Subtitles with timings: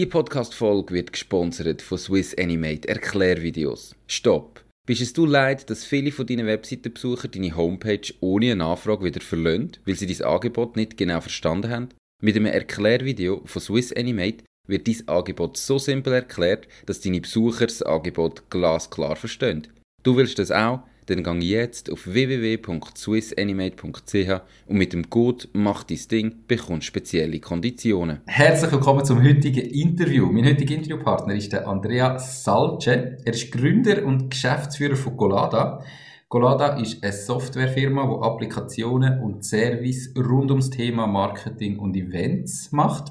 [0.00, 3.94] Die Podcast-Folge wird gesponsert von Swiss Animate Erklärvideos.
[4.06, 4.64] Stopp!
[4.86, 9.20] Bist es du leid, dass viele von deinen Webseitenbesucher deine Homepage ohne eine Anfrage wieder
[9.20, 11.88] verlöhnt, weil sie dein Angebot nicht genau verstanden haben?
[12.22, 17.66] Mit einem Erklärvideo von Swiss Animate wird dein Angebot so simpel erklärt, dass deine Besucher
[17.66, 19.68] das Angebot glasklar verstehen.
[20.02, 20.80] Du willst das auch?
[21.06, 28.20] Dann gang jetzt auf www.swissanimate.ch und mit dem Code «Mach dein Ding» bekommst spezielle Konditionen.
[28.26, 30.26] Herzlich willkommen zum heutigen Interview.
[30.26, 33.16] Mein heutiger Interviewpartner ist der Andrea Salce.
[33.24, 35.82] Er ist Gründer und Geschäftsführer von Golada.
[36.28, 43.10] Golada ist eine Softwarefirma, die Applikationen und Service rund ums Thema Marketing und Events macht.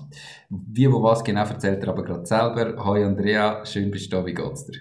[0.50, 2.86] Wie, wo, was genau erzählt er aber gerade selber.
[2.86, 4.80] Hoi Andrea, schön bist du da, wie geht's dir?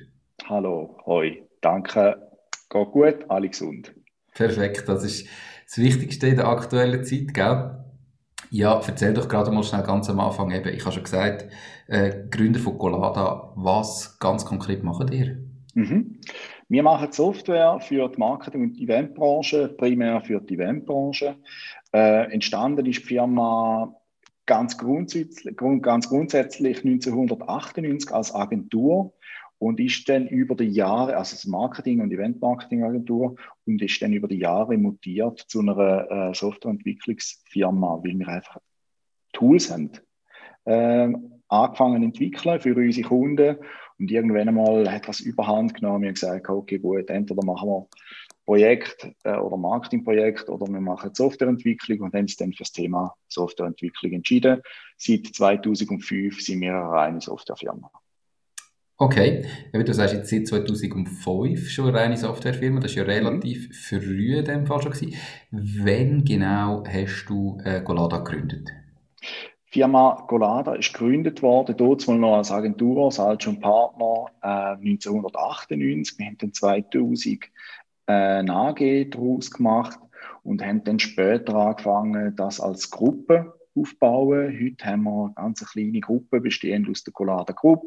[0.49, 2.28] Hallo, hoi, danke
[2.69, 3.95] geht gut, alle gesund.
[4.35, 5.27] Perfekt, das ist
[5.67, 7.85] das Wichtigste in der aktuellen Zeit, gell?
[8.51, 11.47] Ja, erzähl doch gerade mal schnell ganz am Anfang eben, ich habe schon gesagt,
[11.87, 15.39] äh, Gründer von Colada, was ganz konkret machen ihr?
[15.75, 16.21] Mhm.
[16.69, 21.37] Wir machen Software für die Marketing- und Eventbranche, primär für die Eventbranche.
[21.93, 23.95] Äh, entstanden ist die Firma
[24.47, 29.13] ganz grundsätzlich, ganz grundsätzlich 1998 als Agentur
[29.59, 34.29] und ist dann über die Jahre, also das Marketing- und Event-Marketing-Agentur, und ist dann über
[34.29, 38.59] die Jahre mutiert zu einer äh, Softwareentwicklungsfirma, weil wir einfach
[39.33, 39.91] Tools haben.
[40.65, 41.13] Äh,
[41.49, 43.57] angefangen entwickeln für unsere Kunden
[43.99, 47.89] und irgendwann einmal hat das überhand genommen und gesagt, okay, gut, entweder machen wir
[48.45, 53.15] Projekt äh, oder Marketingprojekt oder wir machen Softwareentwicklung und haben uns dann für das Thema
[53.29, 54.63] Softwareentwicklung entschieden.
[54.97, 57.91] Seit 2005 sind wir eine reine Softwarefirma.
[59.01, 63.73] Okay, du sagst jetzt seit 2005 schon eine reine Softwarefirma, das war ja relativ mhm.
[63.73, 64.91] früh in dem Fall schon.
[64.91, 65.15] Gewesen.
[65.53, 68.69] Wann genau hast du äh, Golada gegründet?
[69.21, 74.75] Die Firma Golada ist gegründet worden, dort mal noch als Agentur, als Altsche Partner äh,
[74.89, 76.19] 1998.
[76.19, 77.45] Wir haben dann 2000
[78.07, 80.01] äh, eine AG daraus gemacht
[80.43, 84.59] und haben dann später angefangen, das als Gruppe aufzubauen.
[84.61, 87.85] Heute haben wir eine ganz kleine Gruppe, bestehend aus der Golada Group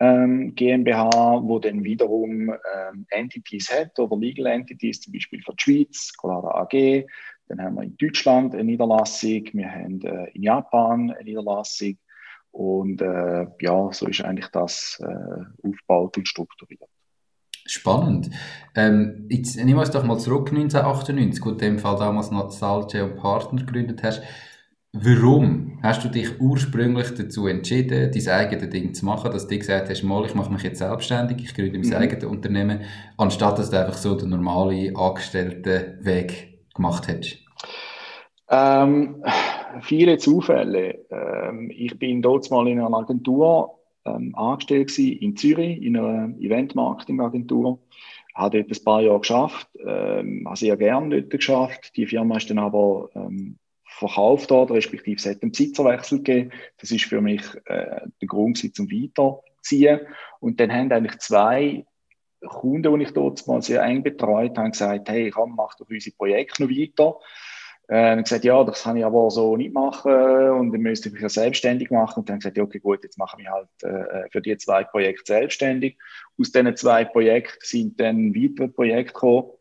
[0.00, 5.62] ähm, GmbH, wo dann wiederum ähm, Entities hat oder Legal Entities, zum Beispiel für die
[5.62, 7.06] Schweiz, Colada AG.
[7.48, 11.96] Dann haben wir in Deutschland eine Niederlassung, wir haben äh, in Japan eine Niederlassung
[12.50, 16.88] und äh, ja, so ist eigentlich das äh, aufgebaut und strukturiert.
[17.66, 18.30] Spannend.
[18.74, 22.50] Ähm, jetzt nehmen wir uns doch mal zurück 1998, gut, in dem Fall damals noch
[22.50, 24.22] Salce und Partner gegründet hast.
[25.02, 29.90] Warum hast du dich ursprünglich dazu entschieden, dein eigenes Ding zu machen, dass du gesagt
[29.90, 31.94] hast, mal, ich mache mich jetzt selbstständig, ich gründe mein mhm.
[31.96, 32.80] eigenes Unternehmen,
[33.18, 37.38] anstatt dass du einfach so den normalen Angestelltenweg gemacht hättest?
[38.48, 39.22] Ähm,
[39.82, 41.04] viele Zufälle.
[41.10, 46.34] Ähm, ich bin dort mal in einer Agentur ähm, angestellt gewesen, in Zürich, in einer
[46.38, 47.80] Event-Marketing-Agentur.
[48.34, 51.96] Habe dort ein paar Jahre geschafft, ähm, habe sehr gerne dort geschafft.
[51.96, 53.58] Die Firma ist dann aber ähm,
[53.96, 56.52] verkauft worden, respektive es hat einen Besitzerwechsel gegeben.
[56.78, 60.00] Das ist für mich äh, der Grund zum Weiterziehen.
[60.40, 61.86] Und dann haben eigentlich zwei
[62.46, 66.14] Kunden, die ich dort mal sehr eng betreut habe, gesagt, hey, komm, mach doch unsere
[66.14, 67.18] Projekte noch weiter.
[67.88, 71.14] Äh, und gesagt, ja, das kann ich aber so nicht machen und dann müsste ich
[71.14, 72.20] mich ja selbstständig machen.
[72.20, 75.24] Und dann gesagt, ja, okay, gut, jetzt mache ich halt äh, für die zwei Projekte
[75.24, 75.96] selbstständig.
[76.38, 79.55] Aus diesen zwei Projekten sind dann weitere Projekte gekommen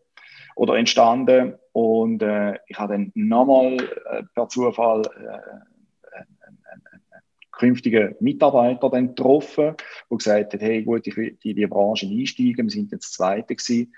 [0.55, 1.55] oder entstanden.
[1.73, 3.77] Und äh, ich habe dann nochmal
[4.09, 7.21] äh, per Zufall äh, einen, einen, einen
[7.51, 9.75] künftigen Mitarbeiter dann getroffen,
[10.09, 12.65] der gesagt hat, hey gut, ich will in die Branche einsteigen.
[12.65, 13.93] Wir sind jetzt Zweite gewesen.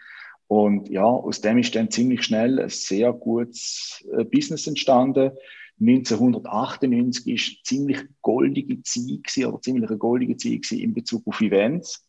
[0.47, 5.31] Und ja, aus dem ist dann ziemlich schnell ein sehr gutes äh, Business entstanden.
[5.79, 12.06] 1998 ist ziemlich goldige Zeit oder ziemlich eine goldige Zeit in Bezug auf Events.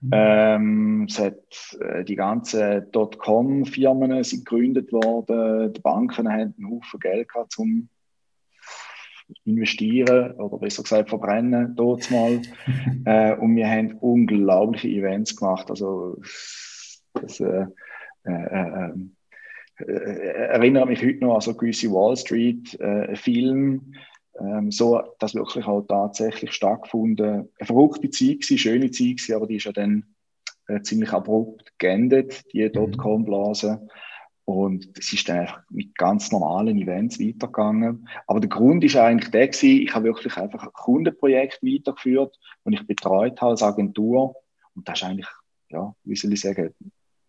[0.00, 0.10] Mhm.
[0.12, 7.00] Ähm, es hat, äh, die ganzen Dotcom-Firmen sind gegründet worden, die Banken haben einen Haufen
[7.00, 7.88] Geld gehabt zum
[9.44, 12.40] investieren oder besser gesagt verbrennen dort mal.
[13.04, 15.70] äh, und wir haben unglaubliche Events gemacht.
[15.70, 16.20] Also
[17.14, 17.66] das äh,
[18.24, 18.92] äh, äh,
[19.78, 23.80] äh erinnert mich heute noch an so gewisse Wall Street äh, Filme
[24.40, 27.48] ähm, so dass wirklich auch tatsächlich stattgefunden.
[27.58, 30.04] Eine verrückte Zeit gewesen, schöne Zeit gewesen, aber die ist ja dann
[30.66, 32.72] äh, ziemlich abrupt geendet, die mhm.
[32.72, 33.86] Dotcom-Blase.
[34.44, 38.08] Und es ist dann einfach mit ganz normalen Events weitergegangen.
[38.26, 42.72] Aber der Grund ist eigentlich der gewesen, ich habe wirklich einfach ein Kundenprojekt weitergeführt und
[42.72, 44.34] ich betreut habe als Agentur.
[44.74, 45.28] Und das ist eigentlich,
[45.68, 46.74] ja, wie soll ich sagen,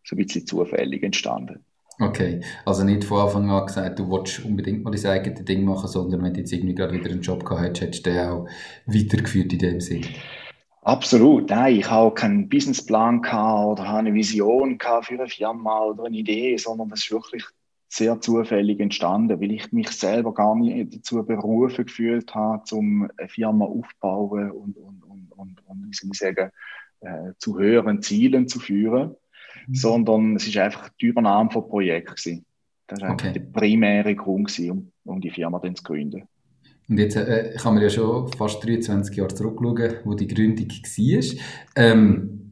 [0.03, 1.63] so ein bisschen zufällig entstanden.
[2.01, 5.87] Okay, also nicht von Anfang an gesagt, du willst unbedingt mal dein eigenes Ding machen,
[5.87, 8.47] sondern wenn du jetzt irgendwie gerade wieder einen Job gehabt hättest, hättest du den auch
[8.87, 10.05] weitergeführt in dem Sinn.
[10.81, 16.57] Absolut, nein, ich habe keinen Businessplan oder eine Vision für eine Firma oder eine Idee,
[16.57, 17.43] sondern das ist wirklich
[17.87, 23.29] sehr zufällig entstanden, weil ich mich selber gar nicht dazu berufen gefühlt habe, um eine
[23.29, 26.49] Firma aufzubauen und, und, und, und, und wie soll ich sagen,
[27.01, 29.15] äh, zu höheren Zielen zu führen,
[29.67, 29.75] mhm.
[29.75, 32.45] sondern es ist einfach die Übernahme von Projekten gewesen.
[32.87, 33.31] Das war okay.
[33.33, 36.23] der primäre Grund, gewesen, um, um die Firma dann zu gründen.
[36.89, 41.43] Und jetzt äh, kann man ja schon fast 23 Jahre zurückschauen, wo die Gründung war.
[41.77, 42.51] Ähm,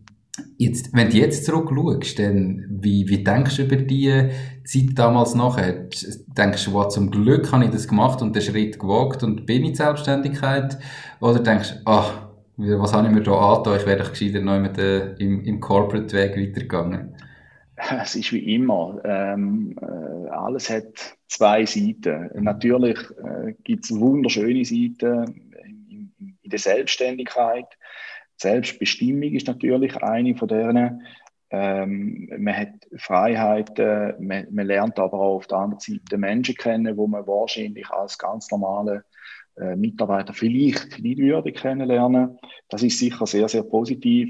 [0.57, 4.29] jetzt, wenn du jetzt zurückschaust, dann, wie, wie denkst du über die
[4.63, 5.89] Zeit damals nachher?
[6.38, 9.65] Denkst du, wow, zum Glück habe ich das gemacht und den Schritt gewagt und bin
[9.65, 10.77] in die Selbstständigkeit?
[11.19, 12.28] Oder denkst du, ach,
[12.59, 13.79] was habe ich mir da angetan?
[13.79, 17.15] Ich wäre doch gescheiter noch mit, äh, im, im Corporate-Weg weitergegangen.
[18.01, 19.00] Es ist wie immer.
[19.06, 22.29] Ähm, äh, alles hat zwei Seiten.
[22.33, 22.44] Mhm.
[22.44, 27.67] Natürlich äh, gibt es wunderschöne Seiten in, in, in, der Selbstständigkeit.
[28.35, 31.03] Selbstbestimmung ist natürlich eine von denen.
[31.51, 36.97] Ähm, man hat Freiheiten, man, man, lernt aber auch auf der anderen Seite Menschen kennen,
[36.97, 39.06] wo man wahrscheinlich als ganz normale
[39.57, 42.37] äh, Mitarbeiter vielleicht nicht würde kennenlernen.
[42.69, 44.29] Das ist sicher sehr, sehr positiv.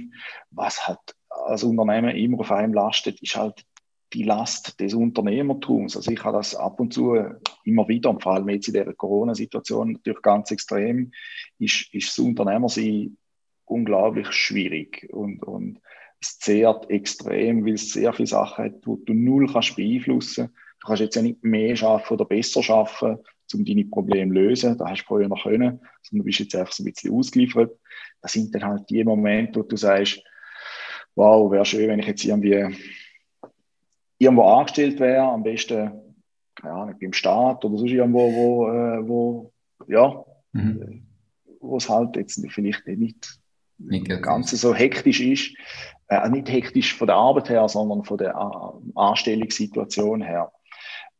[0.51, 3.66] Was hat als Unternehmen immer auf einem lastet, ist halt
[4.13, 5.95] die Last des Unternehmertums.
[5.95, 7.16] Also ich habe das ab und zu
[7.63, 11.12] immer wieder, und vor allem jetzt in der Corona-Situation natürlich ganz extrem,
[11.60, 13.18] ist, ist das Unternehmersein
[13.66, 15.80] unglaublich schwierig und, und
[16.21, 20.50] es zehrt extrem, weil es sehr viele Sachen hat, die du null kannst beeinflussen.
[20.81, 23.19] Du kannst jetzt ja nicht mehr schaffen oder besser schaffen,
[23.54, 24.78] um deine Probleme zu lösen.
[24.78, 27.78] Da hast du vorher noch können, sondern du bist jetzt einfach so ein bisschen ausgeliefert.
[28.22, 30.22] Das sind dann halt die Momente, wo du sagst,
[31.16, 32.75] wow, wäre schön, wenn ich jetzt irgendwie
[34.18, 36.10] irgendwo angestellt wäre, am besten
[36.60, 39.54] keine Ahnung, beim Staat oder sonst irgendwo, wo, äh, wo
[39.88, 41.07] ja, mhm.
[41.62, 43.40] wo es halt jetzt vielleicht nicht,
[43.78, 45.56] nicht ganz so hektisch ist.
[46.07, 48.36] Äh, nicht hektisch von der Arbeit her, sondern von der
[48.95, 50.52] Anstellungssituation her.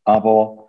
[0.04, 0.69] Aber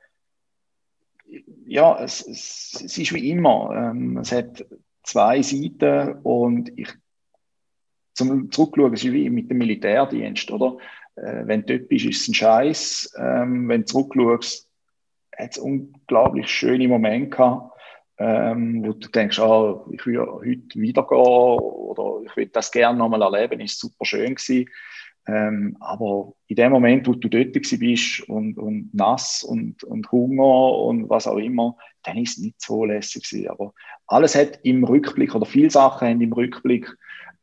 [1.67, 3.71] ja, es, es, es ist wie immer.
[3.75, 4.65] Ähm, es hat
[5.03, 6.89] zwei Seiten und ich
[8.15, 10.77] zum Zurückschauen, es ist wie mit dem Militärdienst, oder?
[11.17, 13.15] Äh, wenn du dort bist, ist es ein Scheiß.
[13.19, 14.69] Ähm, wenn du zurückschaust,
[15.37, 17.73] hat es unglaublich schöne Momente gehabt,
[18.19, 22.99] ähm, wo du denkst, ah, ich will heute wieder gehen oder ich will das gerne
[22.99, 24.69] nochmal erleben, ist super schön gewesen.
[25.27, 30.75] Ähm, aber in dem Moment, wo du dort bist und, und nass und, und Hunger
[30.79, 33.51] und was auch immer, dann ist es nicht so lässig gewesen.
[33.51, 33.73] Aber
[34.07, 36.89] alles hat im Rückblick oder viele Sachen haben im Rückblick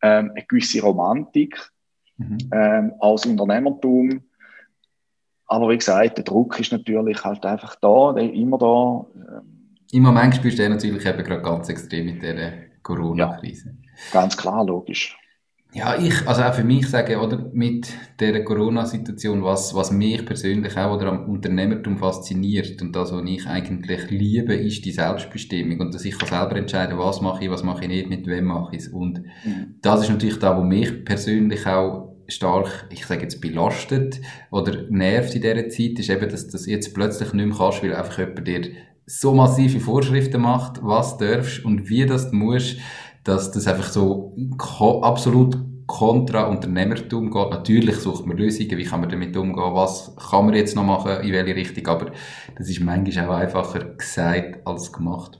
[0.02, 1.72] ähm, eine gewisse Romantik
[2.18, 2.38] mhm.
[2.52, 4.22] ähm, als Unternehmertum.
[5.46, 9.06] Aber wie gesagt, der Druck ist natürlich halt einfach da, der immer da.
[9.16, 12.52] Ähm, Im Moment spürst du natürlich eben gerade ganz extrem mit dieser
[12.84, 13.78] Corona-Krise.
[14.12, 15.18] Ja, ganz klar, logisch.
[15.74, 20.78] Ja, ich, also auch für mich sage, oder, mit der Corona-Situation, was, was mich persönlich
[20.78, 25.94] auch oder am Unternehmertum fasziniert und das, was ich eigentlich liebe, ist die Selbstbestimmung und
[25.94, 28.76] dass ich kann selber entscheiden, was mache ich, was mache ich nicht, mit wem mache
[28.76, 28.88] ich es.
[28.88, 29.76] Und mhm.
[29.82, 34.22] das ist natürlich da, wo mich persönlich auch stark, ich sage jetzt, belastet
[34.52, 37.84] oder nervt in dieser Zeit, ist eben, dass du das jetzt plötzlich nicht mehr kannst,
[37.84, 38.72] weil einfach jemand dir
[39.06, 42.78] so massive Vorschriften macht, was darfst und wie das du musst
[43.28, 44.36] dass das einfach so
[45.02, 47.50] absolut kontra Unternehmertum geht.
[47.50, 51.22] Natürlich sucht man Lösungen, wie kann man damit umgehen, was kann man jetzt noch machen,
[51.22, 52.12] in welche Richtung, aber
[52.58, 55.40] das ist manchmal auch einfacher gesagt als gemacht.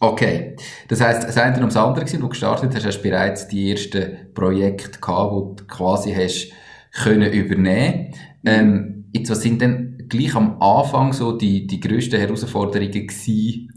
[0.00, 0.56] Okay,
[0.88, 3.70] das heißt, das eine ums andere gewesen, wo du gestartet hast, hast du bereits die
[3.70, 6.52] ersten Projekte gehabt, wo du quasi hast
[6.92, 8.14] können übernehmen.
[8.44, 13.71] Ähm, jetzt, was sind denn gleich am Anfang so die, die grössten Herausforderungen gewesen,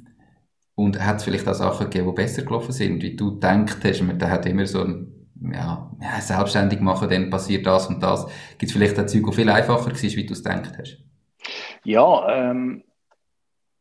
[0.76, 4.02] und hat es vielleicht auch Sachen gegeben, die besser gelaufen sind, wie du gedacht hast,
[4.02, 5.08] man hat immer so ein,
[5.52, 8.26] ja, ja, selbstständig machen, dann passiert das und das.
[8.58, 10.98] Gibt es vielleicht auch Zeug, die viel einfacher war, wie du es gedacht hast?
[11.84, 12.84] Ja, ähm,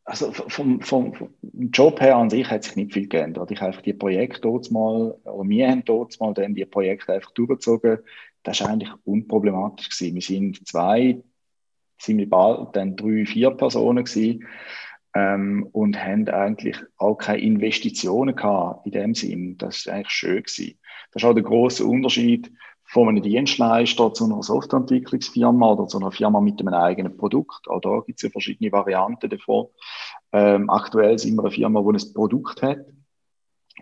[0.04, 1.30] also vom, vom, vom,
[1.72, 3.50] Job her an sich hat sich nicht viel geändert.
[3.50, 7.14] Ich habe einfach die Projekte dort mal, oder wir haben dort mal dann die Projekte
[7.14, 7.98] einfach durchgezogen.
[8.42, 10.14] Das war eigentlich unproblematisch gewesen.
[10.14, 11.22] Wir sind zwei,
[11.98, 14.44] ziemlich bald dann drei, vier Personen gewesen
[15.14, 19.56] ähm, und haben eigentlich auch keine Investitionen gehabt in dem Sinn.
[19.58, 20.78] Das war eigentlich schön gewesen.
[21.12, 22.50] Das ist auch der große Unterschied
[22.86, 27.68] von einem Dienstleister zu einer Softwareentwicklungsfirma oder zu einer Firma mit einem eigenen Produkt.
[27.68, 29.66] Auch da gibt es ja verschiedene Varianten davon.
[30.32, 32.84] Ähm, aktuell sind wir eine Firma, die ein Produkt hat.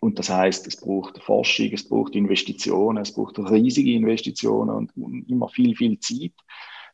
[0.01, 5.49] Und das heißt, es braucht Forschung, es braucht Investitionen, es braucht riesige Investitionen und immer
[5.49, 6.33] viel, viel Zeit.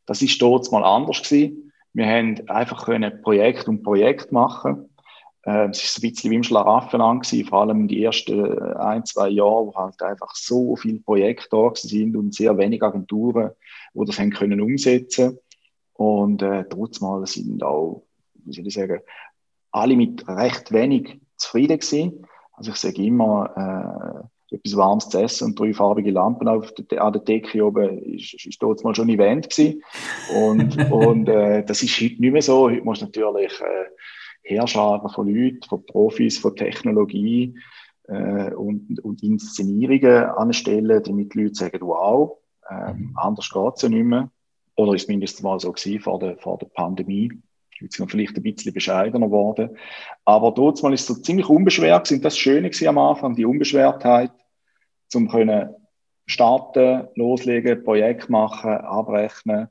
[0.06, 1.67] Das ist dort mal anders gewesen.
[1.98, 4.88] Wir haben einfach können Projekt um Projekt machen.
[5.42, 9.30] Äh, es ist ein bisschen wie im Schlaraffenland gewesen, vor allem die ersten ein, zwei
[9.30, 13.50] Jahre, wo halt einfach so viele Projekte da sind und sehr wenig Agenturen,
[13.94, 15.40] die das haben können umsetzen.
[15.94, 18.04] Und äh, trotzdem sind auch,
[18.44, 19.00] wie soll ich sagen,
[19.72, 22.28] alle mit recht wenig zufrieden gewesen.
[22.52, 27.02] Also ich sage immer, äh, etwas Warmes zu essen und drei farbige Lampen auf der,
[27.02, 29.82] an der Decke oben, ist, ist dort mal schon ein Event gewesen.
[30.34, 32.70] Und, und äh, das ist heute nicht mehr so.
[32.70, 37.54] Heute muss natürlich äh, Herrscharen von Leuten, von Profis, von Technologie
[38.08, 42.38] äh, und, und Inszenierungen anstellen, damit die Leute sagen, wow,
[42.68, 43.12] äh, mhm.
[43.16, 44.30] anders geht's ja nicht mehr.
[44.76, 47.32] Oder ist mindestens mal so gewesen vor der, vor der Pandemie.
[47.80, 49.76] Jetzt sind vielleicht ein bisschen bescheidener geworden.
[50.24, 52.22] Aber dort mal ist es so ziemlich unbeschwert gewesen.
[52.22, 54.32] Das Schöne am Anfang, die Unbeschwertheit,
[55.08, 55.74] zum können
[56.26, 59.68] starten, loslegen, Projekt machen, abrechnen.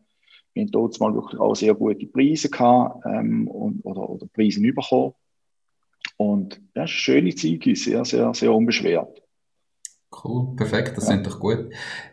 [0.54, 4.60] Wir haben dort mal wirklich auch sehr gute Preise gehabt, ähm, und, oder, oder Preise
[4.62, 5.14] bekommen.
[6.18, 9.22] Und das ist eine schöne Zeit, sehr, sehr, sehr unbeschwert.
[10.12, 11.16] Cool, perfekt, das ja.
[11.16, 11.70] sind doch gut.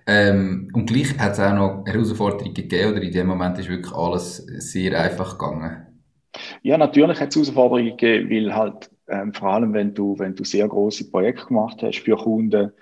[0.06, 3.92] Ähm, und gleich hat es auch noch Herausforderungen gegeben, oder in dem Moment ist wirklich
[3.94, 5.86] alles sehr einfach gegangen?
[6.62, 10.44] Ja, natürlich hat es Herausforderungen gegeben, weil halt ähm, vor allem, wenn du, wenn du
[10.44, 12.72] sehr große Projekte gemacht hast für Kunden,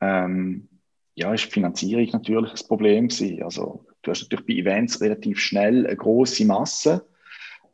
[0.00, 0.68] ähm,
[1.14, 3.42] ja, ist die Finanzierung natürlich ein Problem gewesen.
[3.42, 7.06] Also du hast natürlich bei Events relativ schnell eine große Masse.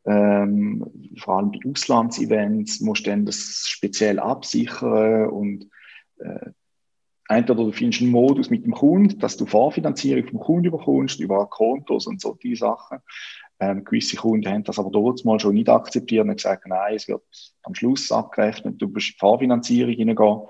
[0.06, 0.84] Ähm,
[1.18, 5.68] vor allem bei Auslandsevents musst du dann das speziell absichern und
[6.18, 6.50] äh,
[7.30, 11.46] entweder du findest einen Modus mit dem Kunden, dass du Vorfinanzierung vom Kunden bekommst über
[11.46, 12.98] Kontos und so die Sachen.
[13.60, 17.08] Ähm, gewisse Kunden haben das aber dort mal schon nicht akzeptiert und gesagt, nein, es
[17.08, 17.22] wird
[17.62, 20.40] am Schluss abgerechnet, du musst in Vorfinanzierung hineingehen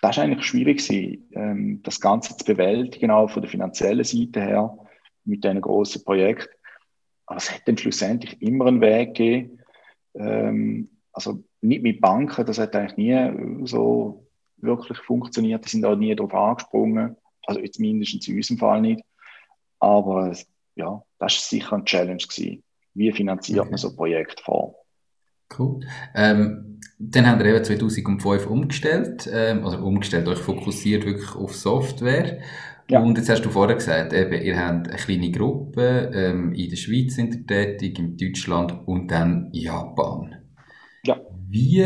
[0.00, 4.40] das war eigentlich schwierig, gewesen, ähm, das Ganze zu bewältigen, auch von der finanziellen Seite
[4.40, 4.78] her,
[5.24, 6.54] mit diesen grossen Projekten.
[7.26, 9.58] Aber es hat dann schlussendlich immer einen Weg gegeben.
[10.14, 14.27] Ähm, also nicht mit Banken, das hat eigentlich nie so
[14.60, 15.64] wirklich funktioniert.
[15.64, 17.16] Die sind auch nie darauf angesprungen.
[17.46, 19.02] Also jetzt mindestens in unserem Fall nicht.
[19.80, 20.34] Aber
[20.74, 22.62] ja, das war sicher eine Challenge gewesen.
[22.94, 23.70] Wie finanziert okay.
[23.70, 24.74] man so ein Projekt vor?
[25.56, 25.80] Cool.
[26.14, 32.40] Ähm, dann haben wir eben 2005 umgestellt, ähm, also umgestellt, euch fokussiert wirklich auf Software.
[32.90, 33.00] Ja.
[33.00, 36.76] Und jetzt hast du vorher gesagt, eben, ihr habt eine kleine Gruppe, ähm, in der
[36.76, 40.36] Schweiz sind ihr tätig, in Deutschland und dann Japan.
[41.04, 41.20] Ja.
[41.48, 41.84] Wie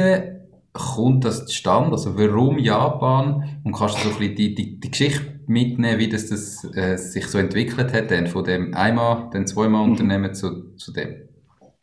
[0.73, 1.93] kommt das zustande?
[1.93, 3.61] Also warum Japan?
[3.65, 6.97] Und kannst du so ein bisschen die, die, die Geschichte mitnehmen, wie das, das äh,
[6.97, 9.93] sich so entwickelt hat, dann von dem einmal, dann zweimal mhm.
[9.93, 11.29] Unternehmen zu, zu dem?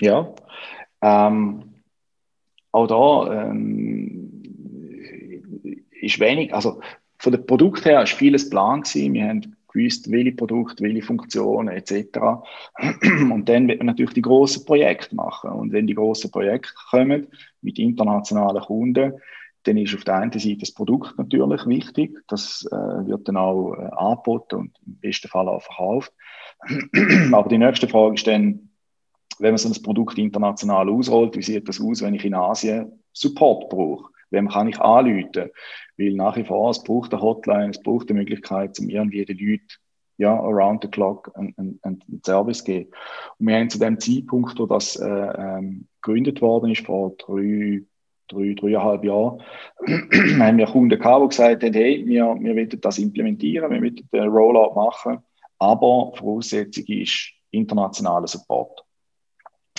[0.01, 0.33] Ja,
[1.01, 1.63] ähm,
[2.71, 4.43] auch da ähm,
[6.01, 6.79] ist wenig, also
[7.17, 9.13] von dem Produkt her ist vieles Plan gewesen.
[9.13, 12.19] Wir haben gewusst, welche Produkte, welche Funktionen etc.
[13.31, 15.51] Und dann wird man natürlich die grossen Projekte machen.
[15.51, 17.27] Und wenn die grossen Projekte kommen
[17.61, 19.13] mit internationalen Kunden,
[19.63, 22.17] dann ist auf der einen Seite das Produkt natürlich wichtig.
[22.27, 26.13] Das äh, wird dann auch äh, angeboten und im besten Fall auch verkauft.
[27.33, 28.69] Aber die nächste Frage ist dann,
[29.39, 33.03] wenn man so ein Produkt international ausrollt, wie sieht das aus, wenn ich in Asien
[33.13, 34.11] Support brauche?
[34.31, 35.49] Wem kann ich anrufen?
[35.97, 39.37] Weil nach wie vor, es braucht eine Hotline, es braucht eine Möglichkeit, um irgendwie den
[39.37, 39.67] Leuten
[40.19, 42.91] ja, around the clock einen, einen, Service geben.
[43.39, 47.81] Und wir haben zu dem Zeitpunkt, wo das äh, ähm, gegründet worden ist, vor drei,
[48.27, 49.41] drei, dreieinhalb Jahren,
[50.39, 53.95] haben wir Kunden gehabt, die gesagt haben, hey, wir, wir wollen das implementieren, wir wollen
[54.11, 55.19] den Rollout machen,
[55.57, 58.83] aber Voraussetzung ist internationaler Support.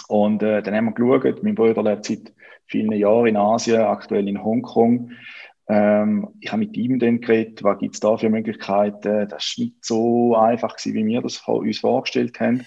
[0.09, 2.32] Und äh, dann haben wir geschaut, mein Bruder lebt seit
[2.66, 5.12] vielen Jahren in Asien, aktuell in Hongkong.
[5.71, 9.29] Ähm, ich habe mit ihm dann geredet, was gibt es da für Möglichkeiten.
[9.29, 12.67] Das war nicht so einfach, gewesen, wie wir das uns vorgestellt haben.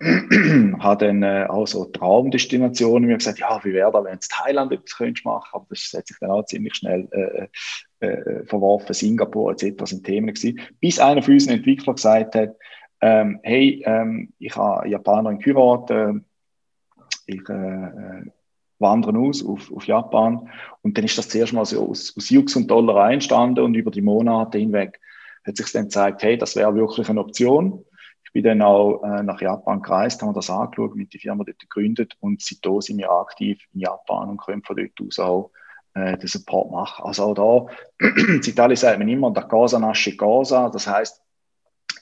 [0.80, 4.70] habe dann äh, auch so Traumdestinationen mir gesagt, ja, wie wäre das, wenn es Thailand
[4.72, 9.50] etwas könntest machen, aber das hat sich dann auch ziemlich schnell äh, äh, verworfen, Singapur
[9.50, 9.84] etc.
[9.86, 12.54] sind Themen gewesen, bis einer von unseren Entwicklern gesagt hat,
[13.00, 16.12] ähm, hey, ähm, ich habe Japaner in Kurat, äh,
[17.26, 17.42] ich
[18.78, 20.48] wandere aus auf, auf Japan.
[20.82, 23.90] Und dann ist das zuerst mal so aus, aus Jux und Dollerei entstanden und über
[23.90, 25.00] die Monate hinweg
[25.44, 27.84] hat sich dann gezeigt, hey, das wäre wirklich eine Option.
[28.24, 31.58] Ich bin dann auch äh, nach Japan gereist, haben das angeschaut, mit der Firma dort
[31.58, 35.50] gegründet und seitdem sind wir aktiv in Japan und können von dort aus auch
[35.94, 37.04] äh, den Support machen.
[37.06, 37.68] Also auch
[37.98, 41.22] da, in Italien sagt man immer, da casa nasce cosa, das heißt,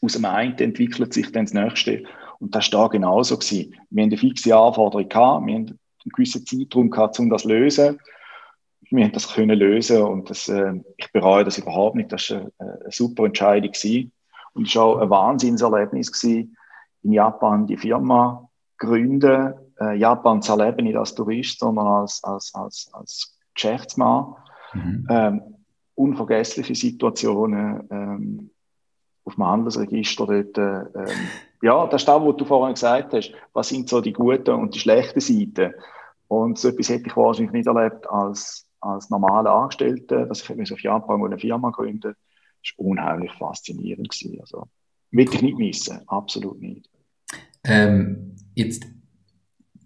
[0.03, 2.03] aus dem einen entwickelt sich dann das nächste.
[2.39, 3.39] Und das war da genauso.
[3.39, 3.75] Gewesen.
[3.91, 7.49] Wir haben eine fixe Anforderung gehabt, wir haben einen gewissen Zeitraum gehabt, um das zu
[7.49, 8.01] lösen.
[8.91, 12.13] Wir haben das können lösen und das, äh, ich bereue das überhaupt nicht.
[12.13, 13.73] Das war eine, eine super Entscheidung.
[13.73, 14.13] Gewesen.
[14.55, 16.57] Und es war auch ein Wahnsinnserlebnis gewesen,
[17.03, 18.49] in Japan die Firma
[18.79, 24.37] gründen, äh, Japan zu erleben, nicht als Tourist, sondern als, als, als, als Geschäftsmann.
[24.73, 25.07] Mhm.
[25.11, 25.43] Ähm,
[25.95, 28.51] unvergessliche Situationen ähm,
[29.25, 30.59] auf dem Handelsregister dort.
[30.59, 31.29] Äh, ähm,
[31.63, 33.33] ja, das ist das, was du vorhin gesagt hast.
[33.53, 35.75] Was sind so die guten und die schlechten Seiten?
[36.29, 40.81] Und so etwas hätte ich wahrscheinlich nicht erlebt als, als normaler Angestellter, dass ich auf
[40.81, 42.15] Japan eine Firma gründen
[42.63, 44.09] Das war unheimlich faszinierend.
[44.11, 44.41] Gewesen.
[44.41, 44.69] Also,
[45.11, 46.91] will ich nicht missen, absolut nicht.
[47.65, 48.87] Ähm, jetzt,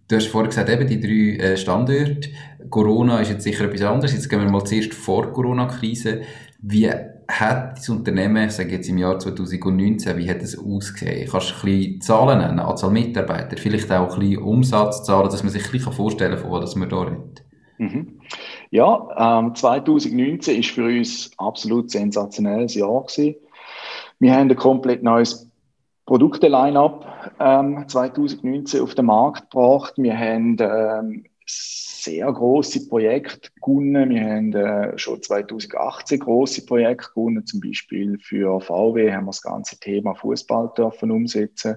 [0.09, 2.31] du hast vorhin gesagt, eben die drei äh, Standorte.
[2.69, 4.13] Corona ist jetzt sicher etwas anderes.
[4.13, 6.23] Jetzt gehen wir mal zuerst vor Corona-Krise.
[6.63, 6.91] Wie
[7.31, 11.29] hat das Unternehmen, ich sage jetzt im Jahr 2019, wie hat es ausgesehen?
[11.31, 15.53] Kannst du ein bisschen Zahlen nennen, Anzahl Mitarbeiter, vielleicht auch ein bisschen Umsatzzahlen, dass man
[15.53, 17.45] sich ein bisschen vorstellen kann, von was man da redet?
[17.79, 18.21] Mhm.
[18.71, 23.37] Ja, ähm, 2019 ist für uns absolut sensationelles Jahr gewesen.
[24.19, 25.51] Wir haben ein komplett neues
[26.05, 29.95] Produkte-Line-up ähm, 2019 auf den Markt gebracht.
[29.97, 31.25] Wir haben ähm,
[32.03, 34.11] sehr große Projekte gewonnen.
[34.11, 39.43] Wir haben äh, schon 2018 große Projekte gewonnen, zum Beispiel für VW haben wir das
[39.43, 41.77] ganze Thema Fußball dürfen umsetzen.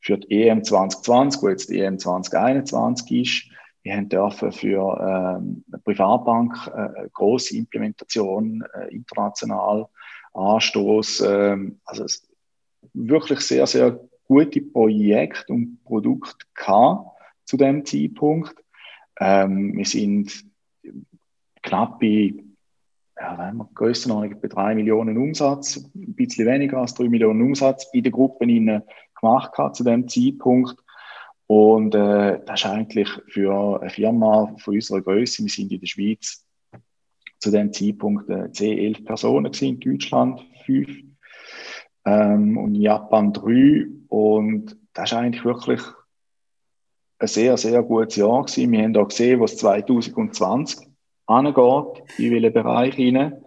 [0.00, 3.52] Für die EM 2020, wo jetzt die EM 2021 ist,
[3.82, 9.86] wir haben dürfen für ähm, eine Privatbank äh, eine große Implementation äh, international
[10.34, 11.20] Anstoß.
[11.22, 12.06] Äh, also
[12.94, 16.46] wirklich sehr, sehr gute Projekte und Produkte
[17.44, 18.61] zu dem Zeitpunkt.
[19.24, 20.44] Ähm, wir sind
[21.62, 22.34] knapp bei,
[23.16, 27.88] ja, wenn wir Grössenordnung bei 3 Millionen Umsatz, ein bisschen weniger als 3 Millionen Umsatz
[27.92, 28.82] in den Gruppen
[29.20, 30.76] gemacht hat zu dem Zeitpunkt.
[31.46, 35.86] Und äh, das ist eigentlich für eine Firma von unserer Größe, wir sind in der
[35.86, 36.44] Schweiz
[37.38, 40.88] zu dem Zeitpunkt äh, 10, 11 Personen gewesen, in Deutschland 5
[42.06, 43.86] ähm, und in Japan 3.
[44.08, 45.80] Und das ist eigentlich wirklich
[47.22, 48.72] ein sehr, sehr gutes Jahr gewesen.
[48.72, 50.88] Wir haben auch gesehen, was 2020
[51.26, 53.44] angeht, in welchen Bereich hinein.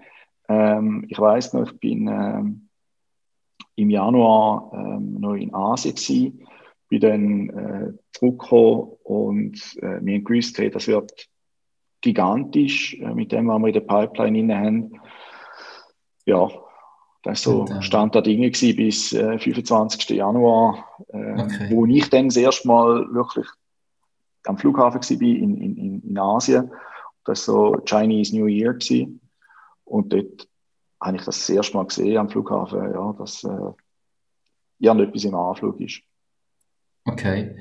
[0.48, 2.70] Ähm, ich weiß noch, ich bin ähm,
[3.76, 6.48] im Januar ähm, noch in Asien gewesen,
[6.88, 11.28] bin dann äh, zurückgekommen und äh, wir haben gewusst, hey, das wird
[12.00, 15.02] gigantisch äh, mit dem, was wir in der Pipeline hinein haben.
[16.26, 16.50] Ja,
[17.24, 20.12] das war so Stand der Dinge gewesen bis äh, 25.
[20.12, 21.68] Januar, äh, okay.
[21.72, 23.48] wo ich dann das erste Mal wirklich
[24.46, 26.72] am Flughafen war in, in, in Asien.
[27.26, 28.74] Das war so Chinese New Year.
[28.74, 29.20] Gewesen.
[29.84, 30.48] Und dort
[31.02, 33.50] habe ich das, das erste Mal gesehen am Flughafen, ja, dass äh,
[34.80, 36.02] irgendetwas im Anflug ist.
[37.06, 37.58] Okay.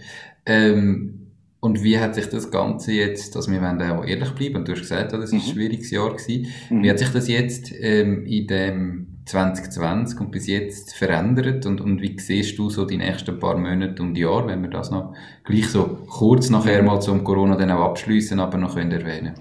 [0.47, 4.69] Ähm, und wie hat sich das Ganze jetzt, also wir wollen auch ehrlich bleiben, und
[4.69, 5.53] du hast gesagt, das war ein mhm.
[5.53, 6.47] schwieriges Jahr gewesen.
[6.71, 6.83] Mhm.
[6.83, 12.03] Wie hat sich das jetzt ähm, in dem 2020 und bis jetzt verändert und, und
[12.03, 15.69] wie siehst du so die nächsten paar Monate und Jahre, wenn wir das noch gleich
[15.69, 19.35] so kurz nachher mal zum Corona dann auch abschließen, aber noch können erwähnen?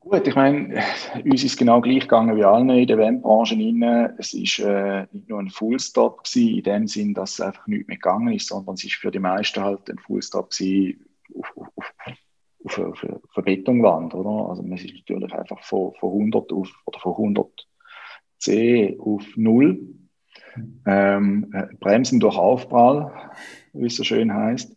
[0.00, 0.82] Gut, ich meine,
[1.24, 3.56] uns ist genau gleich gegangen wie allen in der Eventbranche.
[4.18, 7.88] Es ist äh, nicht nur ein Fullstop gewesen, in dem Sinn, dass es einfach nicht
[7.88, 11.94] mehr gegangen ist, sondern es ist für die meisten halt ein Fullstop gewesen auf, auf,
[12.64, 14.48] auf, auf, auf eine Betonwand, oder?
[14.48, 17.66] Also man ist natürlich einfach von, von 100 auf, oder von 100
[18.48, 19.80] Auf Null.
[20.86, 23.12] Ähm, äh, Bremsen durch Aufprall,
[23.72, 24.74] wie es so schön heißt.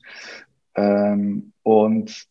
[0.75, 2.27] Ähm, und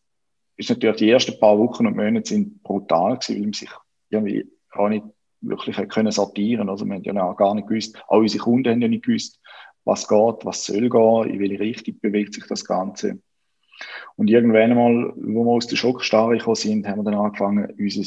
[0.57, 3.69] ist natürlich die ersten paar Wochen und Monate sind brutal gewesen, weil man sich
[4.09, 5.05] irgendwie auch nicht
[5.41, 6.69] wirklich können sortieren.
[6.69, 9.39] Also wir haben ja gar nicht gewusst, auch unsere Kunden haben ja nicht gewusst,
[9.85, 13.19] was geht, was soll gehen, in welche Richtung bewegt sich das Ganze.
[14.15, 18.03] Und irgendwann einmal, wo wir aus der Schockstarre gekommen sind, haben wir dann angefangen, unser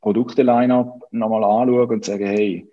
[0.00, 2.70] Produkte-Line-Up nochmal anschauen und sagen, hey,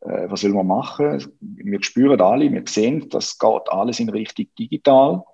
[0.00, 1.24] äh, was will man machen?
[1.40, 5.24] Wir spüren alle, wir sehen, das geht alles in Richtung digital.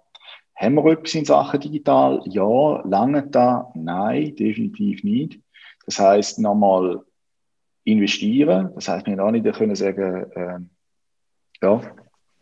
[0.57, 2.23] Haben wir etwas in Sachen digital?
[2.27, 2.81] Ja.
[2.87, 3.71] Lange da?
[3.75, 5.41] Nein, definitiv nicht.
[5.87, 7.03] Das heißt, nochmal
[7.85, 8.71] investieren.
[8.75, 10.59] Das heißt, wir auch nicht können sagen, äh,
[11.61, 11.81] ja,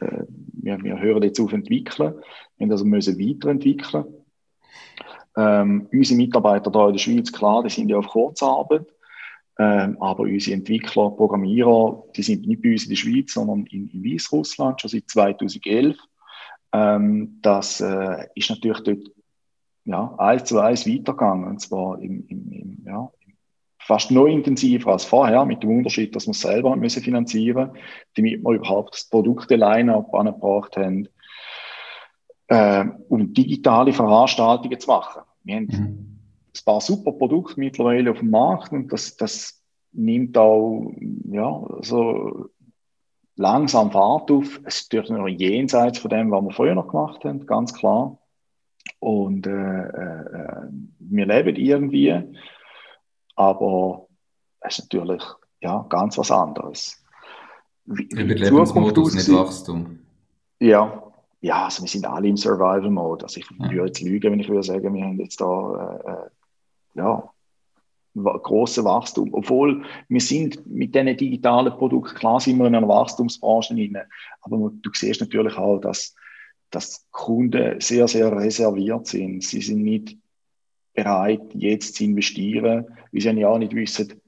[0.00, 2.14] äh, wir, wir hören jetzt auf entwickeln.
[2.58, 4.04] Wir also müssen weiterentwickeln.
[5.36, 8.86] Ähm, unsere Mitarbeiter da in der Schweiz, klar, die sind ja auf Kurzarbeit.
[9.58, 13.88] Ähm, aber unsere Entwickler, Programmierer, die sind nicht bei uns in der Schweiz, sondern in,
[13.88, 15.96] in Weißrussland schon seit 2011.
[16.72, 19.10] Ähm, das äh, ist natürlich dort
[19.84, 21.48] ja, eins zu eins weitergegangen.
[21.48, 23.10] Und zwar im, im, im, ja,
[23.78, 27.72] fast noch intensiver als vorher, mit dem Unterschied, dass wir es selber müssen finanzieren
[28.14, 31.08] damit wir überhaupt das Produkte-Line-Up angebracht haben,
[32.52, 35.22] äh, um digitale Veranstaltungen zu machen.
[35.42, 36.18] Wir haben mhm.
[36.54, 39.62] ein paar super Produkte mittlerweile auf dem Markt und das, das
[39.92, 40.92] nimmt auch
[41.30, 42.50] ja, so
[43.36, 44.60] langsam Fahrt auf.
[44.64, 48.18] Es ist natürlich noch jenseits von dem, was wir vorher noch gemacht haben, ganz klar.
[48.98, 52.22] Und äh, äh, wir leben irgendwie,
[53.34, 54.08] aber
[54.60, 55.22] es ist natürlich
[55.62, 57.02] ja, ganz was anderes.
[57.86, 60.00] Überlebensmodus, nicht Wachstum.
[60.60, 61.01] Ja,
[61.42, 63.24] ja, also wir sind alle im Survival-Mode.
[63.24, 63.70] Also ich ja.
[63.70, 66.30] würde jetzt lügen, wenn ich würde sagen, wir haben jetzt da äh, äh
[66.94, 67.32] ja,
[68.14, 69.32] große Wachstum.
[69.34, 73.98] Obwohl wir sind mit diesen digitalen Produkten, klar sind wir in einer Wachstumsbranche drin,
[74.42, 76.14] aber du siehst natürlich auch, dass,
[76.70, 79.42] dass Kunden sehr, sehr reserviert sind.
[79.42, 80.16] Sie sind nicht
[80.94, 84.20] bereit, jetzt zu investieren, weil sie ja auch nicht wissen,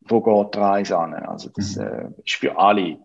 [0.00, 1.14] wo geht die Reise an.
[1.14, 1.82] Also das mhm.
[1.82, 2.98] äh, ist für alle,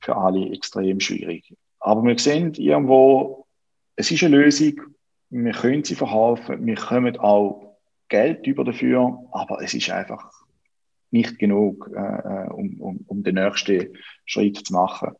[0.00, 1.56] für alle extrem schwierig.
[1.82, 3.46] Aber wir sehen irgendwo,
[3.96, 4.74] es ist eine Lösung,
[5.30, 7.76] wir können sie verkaufen, wir kommen auch
[8.08, 10.30] Geld über dafür, aber es ist einfach
[11.10, 15.12] nicht genug, äh, äh, um, um, um den nächsten Schritt zu machen.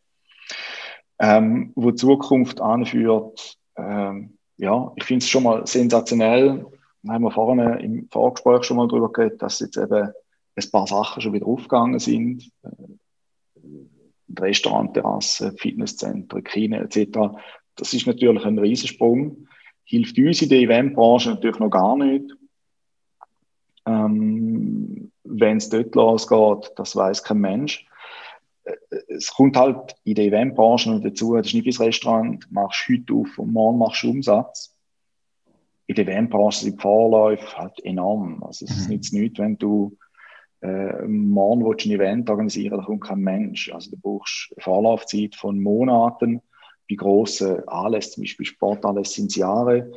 [1.18, 6.64] Ähm, wo die Zukunft anführt, ähm, ja, ich finde es schon mal sensationell.
[7.02, 10.12] Da haben wir vorne im Vorgespräch schon mal darüber geredet, dass jetzt eben
[10.54, 12.50] ein paar Sachen schon wieder aufgegangen sind.
[14.38, 17.18] Restaurantterrassen, Fitnesszentren, Kino etc.
[17.76, 19.48] Das ist natürlich ein Riesensprung.
[19.84, 22.34] Hilft uns in der Eventbranche natürlich noch gar nicht.
[23.86, 27.86] Ähm, Wenn es dort losgeht, das weiß kein Mensch.
[28.64, 28.76] Äh,
[29.08, 32.88] es kommt halt in der Eventbranche noch dazu, das ist nicht wie das Restaurant, machst
[32.88, 34.76] heute auf und morgen machst du Umsatz.
[35.86, 38.42] In der Eventbranche sind die Vorläufe halt enorm.
[38.44, 38.92] Also es ist mhm.
[38.92, 39.96] nichts, nichts, wenn du
[40.62, 43.72] äh, morgen willst du ein Event organisieren, da kommt kein Mensch.
[43.72, 46.40] Also du brauchst eine Vorlaufzeit von Monaten.
[46.88, 49.90] Bei grossen Anlässen, zum Beispiel Sportanlässen, sind es Jahre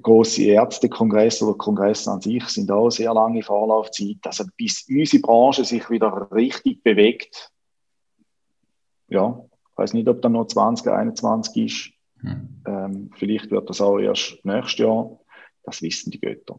[0.00, 4.18] große Ärztekongresse oder Kongresse an sich sind auch sehr lange Vorlaufzeit.
[4.24, 7.50] Also bis unsere Branche sich wieder richtig bewegt,
[9.08, 11.92] ja, ich weiß nicht, ob dann noch 2021 ist.
[12.20, 12.62] Hm.
[12.66, 15.18] Ähm, vielleicht wird das auch erst nächstes Jahr.
[15.64, 16.58] Das wissen die Götter.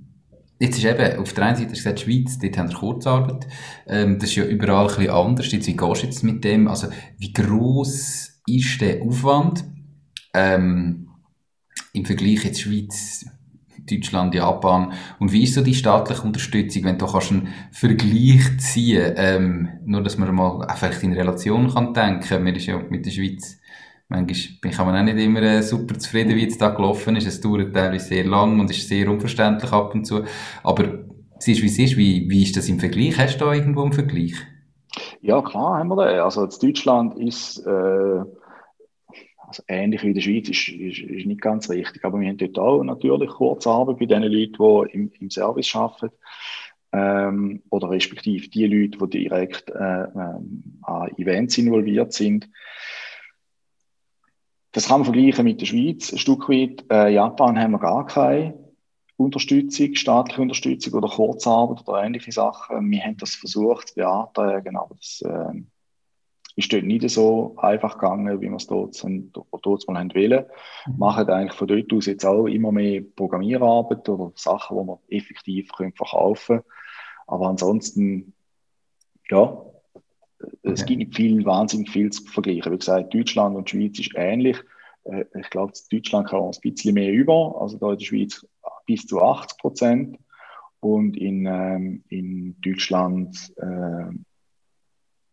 [0.61, 3.47] jetzt ist eben, auf der einen Seite gesagt, die Schweiz, dort haben wir Kurzarbeit.
[3.87, 5.51] Ähm, das ist ja überall ein bisschen anders.
[5.51, 6.67] Jetzt, wie gehst du jetzt mit dem?
[6.67, 9.65] Also, wie gross ist der Aufwand?
[10.33, 11.09] ähm,
[11.93, 13.25] im Vergleich jetzt Schweiz,
[13.89, 14.93] Deutschland, Japan.
[15.19, 20.03] Und wie ist so die staatliche Unterstützung, wenn du kannst einen Vergleich ziehen, ähm, nur
[20.03, 22.43] dass man mal vielleicht in Relation kann denken.
[22.43, 23.57] Mir ist ja mit der Schweiz
[24.11, 27.27] manchmal kann man auch nicht immer äh, super zufrieden, wie es da gelaufen ist.
[27.27, 30.23] Es dauert teilweise sehr lang und ist sehr unverständlich ab und zu.
[30.63, 31.05] Aber
[31.37, 31.97] es ist, wie es ist.
[31.97, 33.17] Wie, wie ist das im Vergleich?
[33.17, 34.35] Hast du da irgendwo einen Vergleich?
[35.21, 36.19] Ja, klar haben wir den.
[36.19, 38.23] Also in Deutschland ist äh,
[39.51, 42.37] also ähnlich wie in der Schweiz ist, ist, ist nicht ganz richtig, aber wir haben
[42.37, 46.15] dort auch natürlich Kurzarbeit bei den Leuten, die im, im Service arbeiten.
[46.93, 50.39] Ähm, oder respektive die Leute, die direkt äh, äh,
[50.83, 52.49] an Events involviert sind.
[54.71, 56.85] Das kann man vergleichen mit der Schweiz ein Stück weit.
[56.89, 58.53] Äh, Japan haben wir gar keine
[59.17, 62.89] Unterstützung, staatliche Unterstützung oder Kurzarbeit oder ähnliche Sachen.
[62.89, 65.61] Wir haben das versucht zu beantragen, aber das äh,
[66.55, 70.45] ist dort nicht so einfach gegangen, wie wir es dort, dort mal haben wollen.
[70.85, 70.97] Mhm.
[70.97, 75.71] Machen eigentlich von dort aus jetzt auch immer mehr Programmierarbeit oder Sachen, die wir effektiv
[75.71, 76.71] können verkaufen können.
[77.27, 78.33] Aber ansonsten,
[79.29, 79.57] ja,
[80.63, 82.71] es gibt nicht viel, wahnsinnig viel zu vergleichen.
[82.71, 84.57] Wie gesagt, Deutschland und die Schweiz ist ähnlich.
[85.03, 88.45] Äh, ich glaube, Deutschland kann man ein bisschen mehr über, also da in der Schweiz
[88.85, 90.17] bis zu 80 Prozent
[90.79, 94.13] und in, ähm, in Deutschland äh,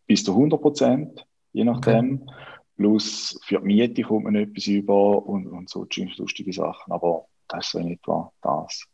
[0.07, 2.21] bis zu 100 Prozent, je nachdem.
[2.23, 2.33] Okay.
[2.77, 5.85] Plus für die Miete kommt man etwas über und, und so
[6.17, 6.93] lustige Sachen.
[6.93, 8.85] Aber das ist so in etwa das.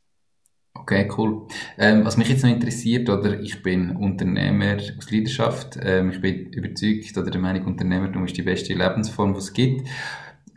[0.77, 1.47] Okay, cool.
[1.77, 5.79] Ähm, was mich jetzt noch interessiert, oder ich bin Unternehmer aus Leidenschaft.
[5.81, 9.87] Ähm, ich bin überzeugt oder der Meinung, Unternehmertum ist die beste Lebensform, die es gibt.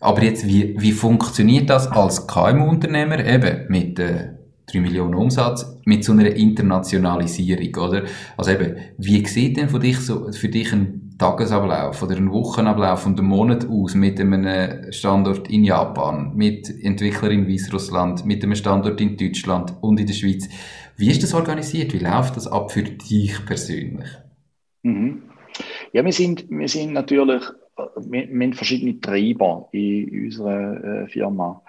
[0.01, 4.31] Aber jetzt, wie, wie funktioniert das als KMU-Unternehmer eben mit äh,
[4.71, 8.05] 3 Millionen Umsatz, mit so einer Internationalisierung, oder?
[8.37, 13.07] Also eben, wie sieht denn für dich so, für dich ein Tagesablauf oder ein Wochenablauf
[13.07, 18.55] und einen Monat aus mit einem Standort in Japan, mit Entwicklern in Weißrussland, mit einem
[18.55, 20.49] Standort in Deutschland und in der Schweiz?
[20.97, 21.93] Wie ist das organisiert?
[21.93, 24.09] Wie läuft das ab für dich persönlich?
[24.83, 25.23] Mhm.
[25.93, 27.43] Ja, wir sind, wir sind natürlich
[27.97, 31.63] wir, wir haben verschiedene Treiber in unserer äh, Firma.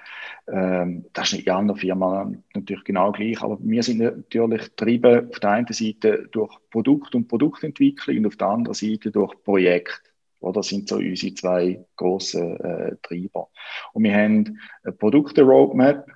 [0.51, 5.29] Ähm, das ist nicht in anderen Firmen natürlich genau gleich, aber wir sind natürlich getrieben
[5.29, 10.01] auf der einen Seite durch Produkt und Produktentwicklung und auf der anderen Seite durch Projekt.
[10.39, 13.49] Oder sind so unsere zwei grossen äh, Treiber.
[13.93, 16.07] Und wir haben eine Produkte-Roadmap,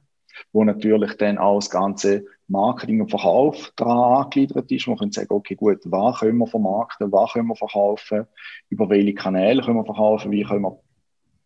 [0.53, 4.87] wo natürlich dann auch das ganze Marketing und Verkauf daran angegliedert ist.
[4.87, 8.25] Man kann sagen, okay, gut, was können wir vermarkten, was können wir verkaufen,
[8.69, 10.79] über welche Kanäle können wir verkaufen, wie können wir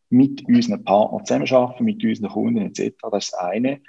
[0.09, 2.95] mit unseren Partnern zusammenarbeiten, mit unseren Kunden etc.
[3.11, 3.81] Das ist das eine.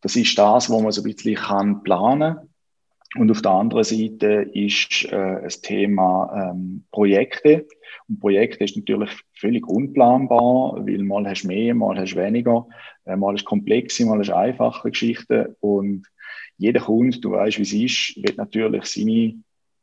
[0.00, 2.36] Das ist das, wo man so ein bisschen kann planen
[3.16, 7.66] und auf der anderen Seite ist äh, das Thema ähm, Projekte.
[8.08, 12.66] Und Projekte ist natürlich völlig unplanbar, weil mal hast du mehr, mal hast du weniger,
[13.04, 15.56] äh, mal ist komplexe, mal ist einfache Geschichten.
[15.60, 16.06] Und
[16.58, 19.34] jeder Kunde, du weißt, wie es ist, wird natürlich seine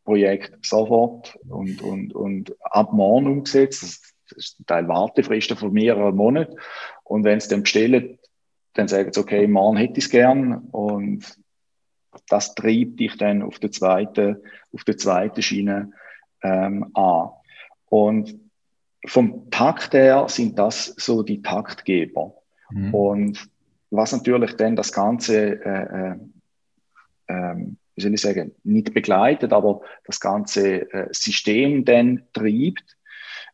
[0.04, 4.13] Projekte sofort und, und, und ab morgen umgesetzt.
[4.36, 6.56] Das ist ein Teil Wartefristen von mehreren Monaten.
[7.04, 8.20] Und wenn es dann bestellen,
[8.74, 10.68] dann sagen sie, okay, morgen hätte ich es gern.
[10.72, 11.26] Und
[12.30, 14.38] das treibt dich dann auf der zweiten,
[14.74, 15.92] auf der zweiten Schiene
[16.42, 17.30] ähm, an.
[17.90, 18.40] Und
[19.06, 22.36] vom Takt her sind das so die Taktgeber.
[22.72, 22.94] Mhm.
[22.94, 23.50] Und
[23.92, 26.16] was natürlich dann das Ganze äh, äh,
[27.28, 32.98] ähm, wie soll ich sagen, nicht begleitet, aber das ganze äh, System dann treibt.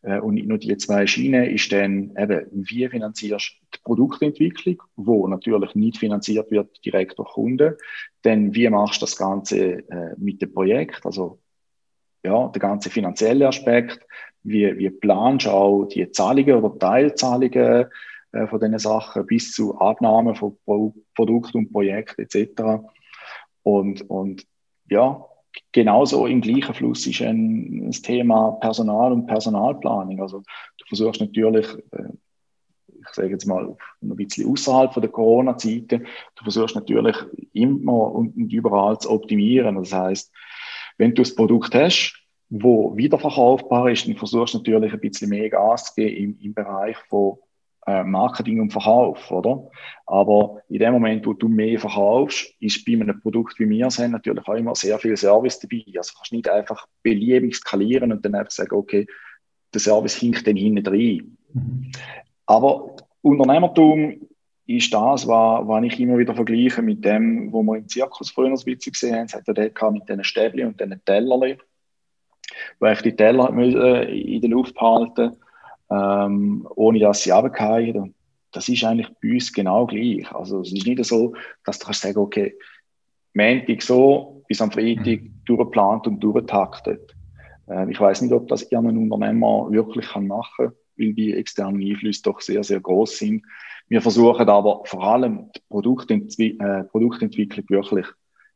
[0.01, 4.81] Äh, und nicht nur die zwei Schienen ist dann eben, wie finanzierst du die Produktentwicklung,
[4.95, 7.75] wo natürlich nicht finanziert wird direkt durch Kunden.
[8.21, 11.39] Dann wie machst du das Ganze äh, mit dem Projekt, also
[12.23, 14.05] ja, der ganze finanzielle Aspekt,
[14.43, 17.85] wie, wie planst du auch die Zahlungen oder Teilzahlungen
[18.31, 22.83] äh, von diesen Sachen bis zu Abnahmen von Pro Produkt und Projekt etc.
[23.63, 24.45] Und, und
[24.89, 25.25] ja,
[25.71, 30.21] genauso im gleichen Fluss ist ein, das Thema Personal und Personalplanung.
[30.21, 32.09] Also du versuchst natürlich, äh,
[32.87, 37.15] ich sage jetzt mal, ein bisschen außerhalb von der Corona-Zeiten, du versuchst natürlich
[37.53, 39.75] immer und, überall zu optimieren.
[39.75, 40.31] Das heißt,
[40.97, 42.15] wenn du das Produkt hast,
[42.49, 46.53] wo wiederverkaufbar ist, dann versuchst du natürlich ein bisschen mehr Gas zu geben im, im
[46.53, 47.37] Bereich von
[47.89, 49.69] äh, Marketing und Verkauf, oder?
[50.05, 54.11] Aber in dem Moment, wo du mehr verkaufst, ist bei einem Produkt wie wir sind
[54.11, 55.83] natürlich auch immer sehr viel Service dabei.
[55.97, 59.07] Also kannst nicht einfach beliebig skalieren und dann einfach sagen, okay,
[59.73, 61.37] der Service hinkt dann hinten rein.
[61.53, 61.91] Mhm.
[62.45, 64.27] Aber Unternehmertum
[64.65, 68.51] ist das, was, was ich immer wieder vergleiche mit dem, wo wir im Zirkus früher
[68.51, 69.25] das Witz gesehen haben.
[69.25, 71.57] Es hat ja mit diesen Stäbchen und diesen Tellerli,
[72.79, 75.35] wo ich die Teller in der Luft behalten
[75.89, 78.13] ähm, ohne dass sie runterfallen.
[78.51, 80.31] Das ist eigentlich bei uns genau gleich.
[80.33, 81.33] Also es ist nicht so,
[81.65, 82.55] dass du kannst sagen, okay,
[83.33, 85.41] Montag so bis am Freitag mhm.
[85.45, 87.15] durchgeplant und durchgetaktet.
[87.67, 91.81] Äh, ich weiß nicht, ob das irgendein Unternehmer wirklich kann machen kann, weil die externen
[91.81, 93.43] Einflüsse doch sehr, sehr groß sind.
[93.87, 98.05] Wir versuchen aber vor allem die Produktentwi äh, Produktentwicklung wirklich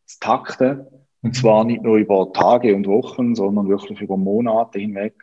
[0.06, 0.86] zu takten.
[1.22, 1.34] Und mhm.
[1.34, 5.16] zwar nicht nur über Tage und Wochen, sondern wirklich über Monate hinweg.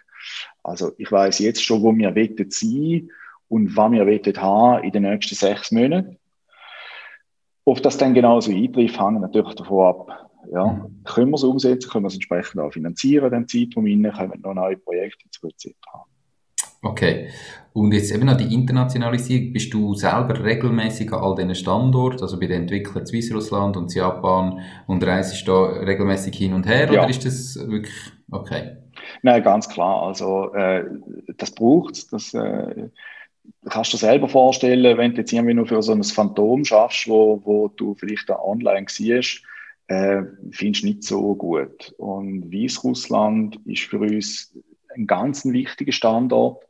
[0.62, 3.10] Also ich weiß jetzt schon, wo wir wettet sein
[3.48, 6.16] und was wir haben in den nächsten sechs Monaten.
[7.64, 10.30] Ob das dann genauso eintrifft, hängt natürlich davon ab.
[10.52, 11.04] Ja, mhm.
[11.04, 14.40] können wir es umsetzen, können wir es entsprechend auch finanzieren, den Zeitraum rein, können wir
[14.40, 15.74] noch neue Projekte zu etc.
[16.82, 17.28] Okay.
[17.72, 19.52] Und jetzt eben noch die Internationalisierung.
[19.52, 23.94] Bist du selber regelmäßig an all diesen Standorten, also bei den Entwicklern zu Weißrussland und
[23.94, 26.90] Japan und reist da regelmäßig hin und her?
[26.90, 27.00] Ja.
[27.00, 27.94] Oder ist das wirklich,
[28.30, 28.78] okay?
[29.22, 30.02] Nein, ganz klar.
[30.02, 30.84] Also äh,
[31.36, 32.88] das braucht das äh,
[33.68, 37.08] kannst du dir selber vorstellen, wenn du jetzt irgendwie nur für so ein Phantom schaffst,
[37.08, 39.42] wo, wo du vielleicht da online siehst,
[39.88, 41.94] äh, findest du nicht so gut.
[41.98, 44.56] Und Weißrussland ist für uns
[44.94, 46.64] ein ganz wichtiger Standort.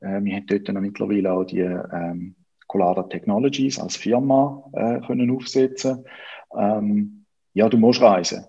[0.00, 2.34] Äh, wir haben dort dann mittlerweile auch die ähm,
[2.66, 6.04] Colada Technologies als Firma äh, können aufsetzen.
[6.56, 8.46] Ähm, ja, du musst reisen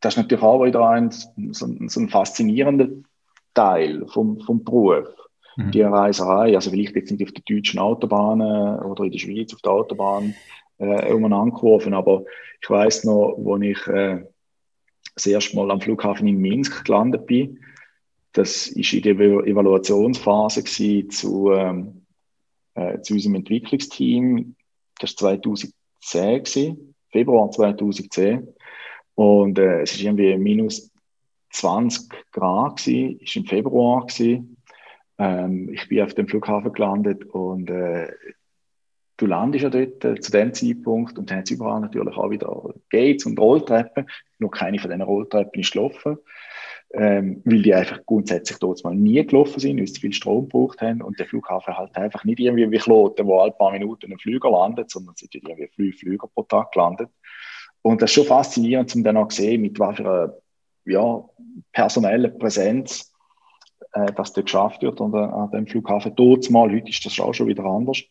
[0.00, 2.88] das ist natürlich auch wieder ein, so, so ein faszinierender
[3.54, 5.08] Teil vom, vom Beruf.
[5.56, 5.70] Mhm.
[5.72, 9.60] Die Reiserei, also vielleicht jetzt nicht auf der deutschen Autobahn oder in der Schweiz auf
[9.60, 10.34] der Autobahn
[10.78, 11.96] äh, umeinander.
[11.96, 12.24] Aber
[12.60, 14.24] ich weiß noch, wo ich äh,
[15.14, 17.58] das erste Mal am Flughafen in Minsk gelandet bin,
[18.32, 20.62] das ist in der Evaluationsphase
[21.08, 22.02] zu, ähm,
[22.74, 24.54] äh, zu unserem Entwicklungsteam.
[25.00, 28.46] Das war 2010 gewesen, Februar 2010.
[29.18, 30.92] Und äh, es ist irgendwie minus
[31.50, 34.06] 20 Grad ist im Februar.
[35.18, 38.12] Ähm, ich bin auf dem Flughafen gelandet und äh,
[39.16, 42.30] du landest ja dort äh, zu dem Zeitpunkt und dann hat es überall natürlich auch
[42.30, 44.06] wieder Gates und Rolltreppen.
[44.38, 46.18] Nur keine von diesen Rolltreppen ist gelaufen,
[46.94, 50.80] ähm, weil die einfach grundsätzlich dort mal nie gelaufen sind, weil sie viel Strom gebraucht
[50.80, 54.18] haben und der Flughafen halt einfach nicht irgendwie wie Kloten, wo alle paar Minuten ein
[54.20, 57.08] Flüger landet, sondern es sind irgendwie fünf Flüger pro Tag gelandet.
[57.82, 60.34] Und das ist schon faszinierend, um dann auch zu sehen, mit einer
[60.84, 61.24] ja,
[61.72, 63.12] personellen Präsenz
[63.92, 66.14] äh, das dort geschafft wird an, an dem Flughafen.
[66.14, 68.02] Dort mal, heute ist das auch schon wieder anders.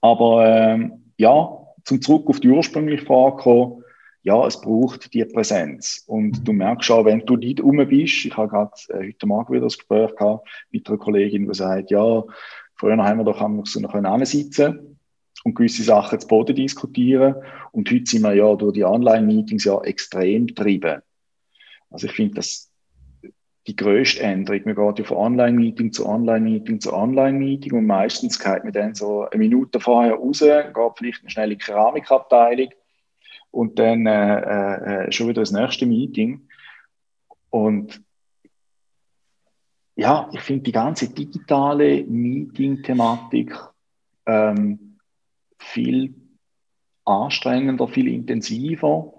[0.00, 3.84] Aber ähm, ja, zum zurück auf die ursprüngliche Frage kommen,
[4.24, 6.04] ja, es braucht die Präsenz.
[6.06, 9.52] Und du merkst auch, wenn du nicht rum bist, ich habe gerade äh, heute Morgen
[9.52, 12.22] wieder das Gespräch gehabt mit einer Kollegin, die sagt, ja,
[12.76, 14.91] früher haben wir doch haben so noch sitzen
[15.44, 17.36] und gewisse Sachen zu Boden diskutieren.
[17.72, 21.02] Und heute sind wir ja durch die Online-Meetings ja extrem getrieben.
[21.90, 22.72] Also ich finde, das
[23.66, 24.62] die größte Änderung.
[24.64, 29.28] Man geht ja von Online-Meeting zu Online-Meeting zu Online-Meeting und meistens geht man dann so
[29.28, 32.70] eine Minute vorher raus, geht vielleicht eine schnelle Keramikabteilung
[33.50, 36.48] und dann äh, äh, schon wieder das nächste Meeting.
[37.50, 38.02] Und
[39.94, 43.54] ja, ich finde die ganze digitale Meeting-Thematik
[44.26, 44.91] ähm,
[45.62, 46.14] viel
[47.04, 49.12] anstrengender, viel intensiver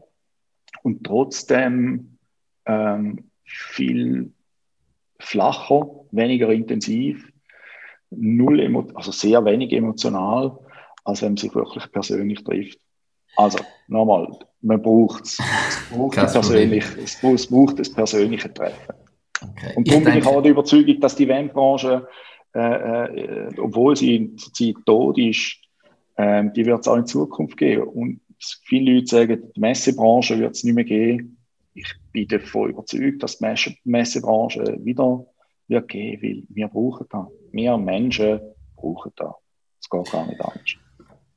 [0.83, 2.17] und trotzdem
[2.65, 4.31] ähm, viel
[5.19, 7.31] flacher, weniger intensiv,
[8.09, 10.57] null also sehr wenig emotional,
[11.03, 12.79] als wenn man sich wirklich persönlich trifft.
[13.35, 14.27] Also, nochmal,
[14.61, 15.39] man braucht es.
[15.39, 18.93] Es braucht, persönlich, es braucht das persönliche Treffen.
[19.41, 19.73] Okay.
[19.75, 22.07] Und darum bin ich auch der Überzeugung, dass die Eventbranche,
[22.55, 25.57] äh, äh, obwohl sie zurzeit tot ist,
[26.15, 27.83] äh, die wird es auch in Zukunft geben.
[27.83, 28.21] Und
[28.65, 31.37] viele Leute sagen, die Messebranche wird es nicht mehr geben
[31.73, 35.25] ich bin davon überzeugt, dass die Messebranche wieder
[35.67, 37.27] wird gehen, weil wir brauchen da.
[37.51, 38.39] Wir Menschen
[38.75, 39.35] brauchen da.
[39.79, 40.75] Es geht gar nicht anders.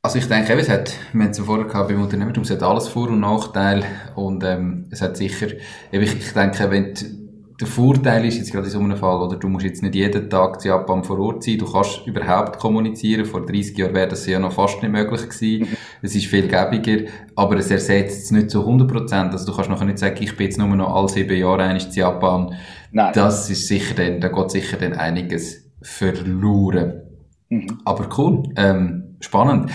[0.03, 2.63] Also ich denke, es hat, wir haben es ja vorher gehabt beim Unternehmertum, es hat
[2.63, 3.85] alles Vor- und Nachteile
[4.15, 5.49] und ähm, es hat sicher,
[5.91, 7.26] ich, ich denke, wenn die,
[7.59, 10.29] der Vorteil ist jetzt gerade in so einem Fall, oder du musst jetzt nicht jeden
[10.29, 13.25] Tag zu Japan vor Ort sein, du kannst überhaupt kommunizieren.
[13.25, 15.71] Vor 30 Jahren wäre das ja noch fast nicht möglich gewesen.
[15.71, 15.77] Mhm.
[16.03, 19.33] Es ist viel gäbiger, aber es ersetzt es nicht zu 100 Prozent.
[19.33, 21.91] Also du kannst nachher nicht sagen, ich bin jetzt nur noch alle sieben Jahre einig
[21.91, 22.55] zu Japan.
[22.93, 23.13] Nein.
[23.15, 27.03] Das ist sicher dann, da geht sicher dann einiges verloren.
[27.49, 27.79] Mhm.
[27.85, 29.71] Aber cool, ähm, spannend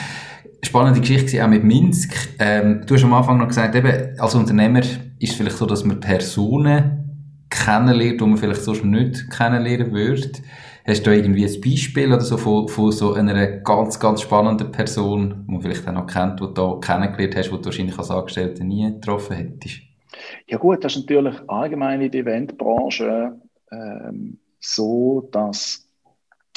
[0.63, 2.13] spannende Geschichte auch mit Minsk.
[2.37, 5.83] Ähm, du hast am Anfang noch gesagt, eben, als Unternehmer ist es vielleicht so, dass
[5.83, 7.00] man Personen
[7.51, 10.31] kennenlernt, die man vielleicht sonst nicht kennenlernen würde.
[10.87, 15.45] Hast du irgendwie ein Beispiel oder so von, von so einer ganz, ganz spannenden Person,
[15.45, 18.63] die man vielleicht auch noch kennt, die du kennengelernt hast, die du wahrscheinlich als Angestellte
[18.63, 19.81] nie getroffen hättest?
[20.47, 23.39] Ja gut, das ist natürlich allgemein in der Eventbranche
[23.71, 25.87] ähm, so, dass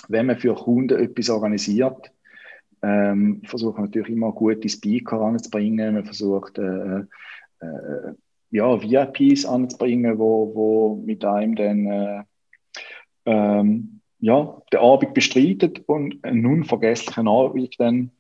[0.08, 2.10] wenn man für Kunden etwas organisiert,
[2.82, 7.00] ähm, versucht man natürlich immer gute Speaker anzubringen, man versucht äh,
[7.60, 8.12] äh,
[8.54, 12.22] ja, VIPs anzubringen, wo, wo mit einem dann äh,
[13.26, 18.12] ähm, ja, den Abend bestreitet und einen unvergesslichen Abend dann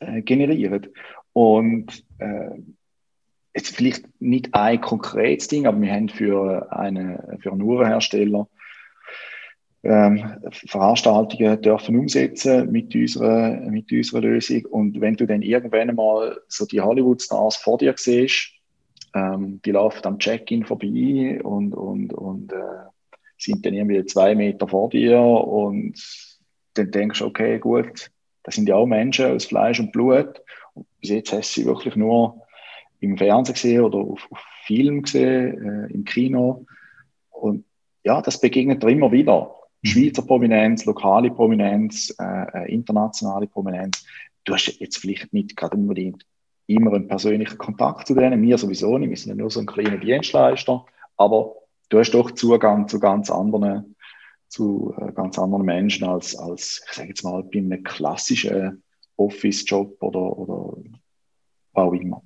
[0.00, 0.90] äh, generiert.
[1.32, 2.58] Und äh,
[3.54, 8.48] jetzt vielleicht nicht ein konkretes Ding, aber wir haben für, eine, für einen Uhrenhersteller
[9.82, 14.66] ähm, Veranstaltungen dürfen umsetzen mit unserer, mit unserer Lösung.
[14.66, 18.57] Und wenn du dann irgendwann mal so die Hollywood-Stars vor dir siehst,
[19.14, 22.86] ähm, die laufen am Check-in vorbei und, und, und äh,
[23.36, 26.00] sind dann irgendwie zwei Meter vor dir und
[26.74, 28.10] dann denkst du, okay, gut,
[28.42, 30.42] das sind ja auch Menschen aus Fleisch und Blut.
[30.74, 32.42] Und bis jetzt hast du sie wirklich nur
[33.00, 36.66] im Fernsehen gesehen oder auf, auf Film gesehen, äh, im Kino.
[37.30, 37.64] Und
[38.04, 39.54] ja, das begegnet dir immer wieder.
[39.82, 39.88] Mhm.
[39.88, 44.04] Schweizer Prominenz, lokale Prominenz, äh, äh, internationale Prominenz.
[44.44, 46.24] Du hast jetzt vielleicht nicht gerade unbedingt
[46.68, 48.42] immer einen persönlichen Kontakt zu denen.
[48.42, 50.84] Wir sowieso nicht, wir sind ja nur so ein kleiner Dienstleister,
[51.16, 51.54] aber
[51.88, 53.96] du hast doch Zugang zu ganz anderen,
[54.48, 58.82] zu äh, ganz anderen Menschen als, als ich sage jetzt mal, bei einem klassischen
[59.16, 60.82] Office-Job oder, oder
[61.72, 62.22] auch immer.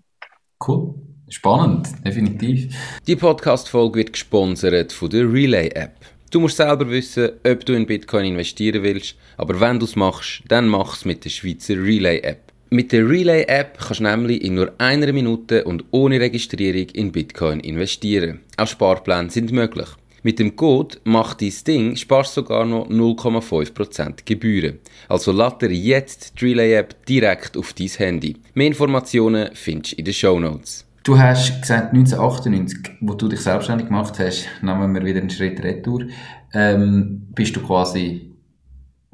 [0.66, 0.94] Cool.
[1.28, 2.76] Spannend, definitiv.
[3.06, 5.94] Die Podcast-Folge wird gesponsert von der Relay-App.
[6.30, 10.42] Du musst selber wissen, ob du in Bitcoin investieren willst, aber wenn du es machst,
[10.48, 12.51] dann mach es mit der Schweizer Relay-App.
[12.72, 17.60] Mit der Relay-App kannst du nämlich in nur einer Minute und ohne Registrierung in Bitcoin
[17.60, 18.40] investieren.
[18.56, 19.88] Auch Sparpläne sind möglich.
[20.22, 24.78] Mit dem Code «Mach dein Ding» sparst sogar noch 0,5% Gebühren.
[25.06, 28.36] Also lad jetzt die Relay-App direkt auf dein Handy.
[28.54, 30.86] Mehr Informationen findest du in den Show Notes.
[31.04, 35.62] Du hast gesagt, 1998, wo du dich selbstständig gemacht hast, nehmen wir wieder einen Schritt
[35.62, 36.06] retour,
[36.54, 38.31] ähm, bist du quasi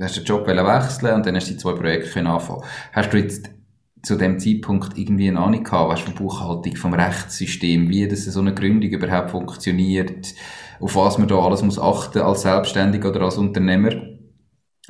[0.07, 3.51] hast den Job wechseln und dann hast du die zwei Projekte anfangen Hast du jetzt
[4.03, 8.41] zu dem Zeitpunkt irgendwie eine Ahnung gehabt, weißt, von Buchhaltung, vom Rechtssystem, wie das so
[8.41, 10.35] eine Gründung überhaupt funktioniert,
[10.81, 13.91] auf was man da alles muss achten als Selbstständiger oder als Unternehmer?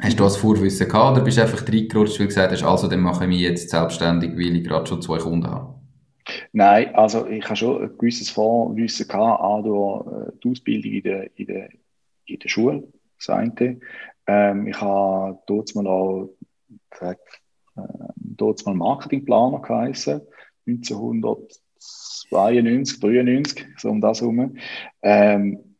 [0.01, 2.87] Hast du das Vorwissen gehabt oder bist du einfach reingerutscht, weil du gesagt hast, also
[2.87, 5.75] dann mache ich mich jetzt selbstständig, weil ich gerade schon zwei Kunden habe?
[6.53, 11.03] Nein, also ich habe schon ein gewisses Vorwissen gehabt, auch durch äh, die Ausbildung in
[11.03, 11.69] der, in der,
[12.27, 12.85] in der Schule,
[13.17, 13.81] das eine.
[14.29, 16.29] Ähm, ich habe dort mal
[17.77, 17.83] äh,
[18.67, 20.21] mal Marketingplaner geheißen,
[20.67, 24.59] 1992, 93, so um das herum.
[25.03, 25.77] Ähm,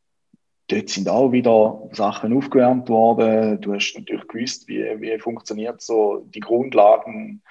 [0.69, 3.61] dort sind auch wieder Sachen aufgewärmt worden.
[3.61, 7.43] Du hast natürlich gewusst, wie, wie funktioniert so die Grundlagen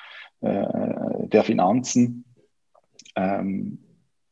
[0.42, 2.26] äh, der Finanzen.
[3.16, 3.78] Ähm,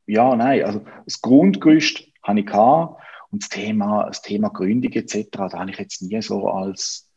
[0.07, 2.99] ja, nein, also das Grundgerüst habe ich gehabt.
[3.35, 7.11] Und das Thema, das Thema Gründung etc., da habe ich jetzt nie so als,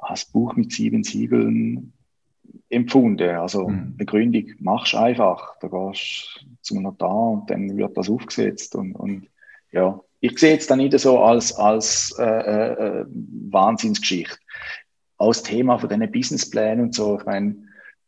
[0.00, 1.92] als Buch mit sieben Siegeln
[2.68, 3.36] empfunden.
[3.36, 3.94] Also mhm.
[3.96, 5.56] eine Gründung machst du einfach.
[5.60, 8.74] Da gehst du zum Notar und dann wird das aufgesetzt.
[8.74, 9.28] Und, und
[9.70, 13.04] ja, ich sehe jetzt da nicht so als, als äh, äh,
[13.50, 14.36] Wahnsinnsgeschichte.
[15.16, 17.54] Als Thema von diesen Businessplänen und so, ich meine,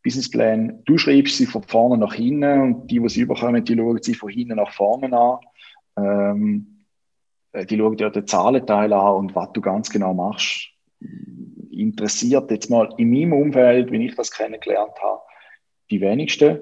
[0.03, 4.03] Businesspläne, du schreibst sie von vorne nach hinten und die, die sie überkommen, die schauen
[4.03, 5.39] sie von hinten nach vorne an.
[5.95, 6.76] Ähm, äh,
[7.53, 10.69] die schauen dir den Zahlenteil an und was du ganz genau machst.
[11.71, 15.21] Interessiert jetzt mal in meinem Umfeld, wenn ich das kennengelernt habe,
[15.89, 16.59] die wenigsten.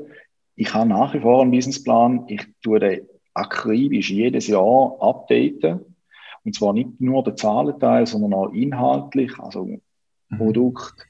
[0.55, 2.25] Ich habe nach wie vor einen Businessplan.
[2.27, 5.81] Ich tue den akribisch jedes Jahr updaten.
[6.43, 9.81] Und zwar nicht nur den Zahlenteil, sondern auch inhaltlich, also mhm.
[10.37, 11.07] Produkt,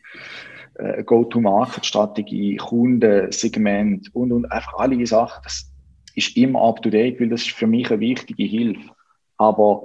[0.76, 5.42] äh, Go-to-Market-Strategie, Kunden, Segment und, und einfach alle Sachen.
[5.44, 5.72] Das
[6.16, 8.95] ist immer up to date, weil das ist für mich eine wichtige Hilfe.
[9.38, 9.84] Aber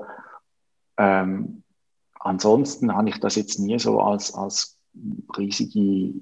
[0.96, 1.62] ähm,
[2.18, 4.78] ansonsten habe ich das jetzt nie so als, als
[5.36, 6.20] riesige,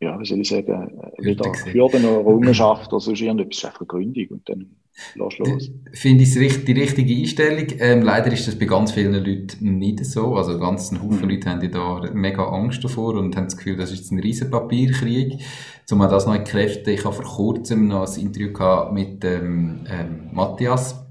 [0.00, 4.26] ja, wie soll ich sagen, weder Hürden oder Errungenschaft oder so irgendetwas, einfach eine Gründung
[4.30, 4.76] und dann
[5.14, 5.70] los los.
[5.92, 7.66] Finde ich es die richtige Einstellung.
[7.78, 10.34] Ähm, leider ist das bei ganz vielen Leuten nicht so.
[10.36, 11.30] Also ganz ein Haufen mhm.
[11.30, 14.50] Leute haben da mega Angst davor und haben das Gefühl, das ist jetzt ein riesen
[14.50, 15.42] Papierkrieg.
[15.90, 20.30] Um das noch entkräften, ich habe vor kurzem noch ein Interview gehabt mit ähm, ähm,
[20.32, 21.05] Matthias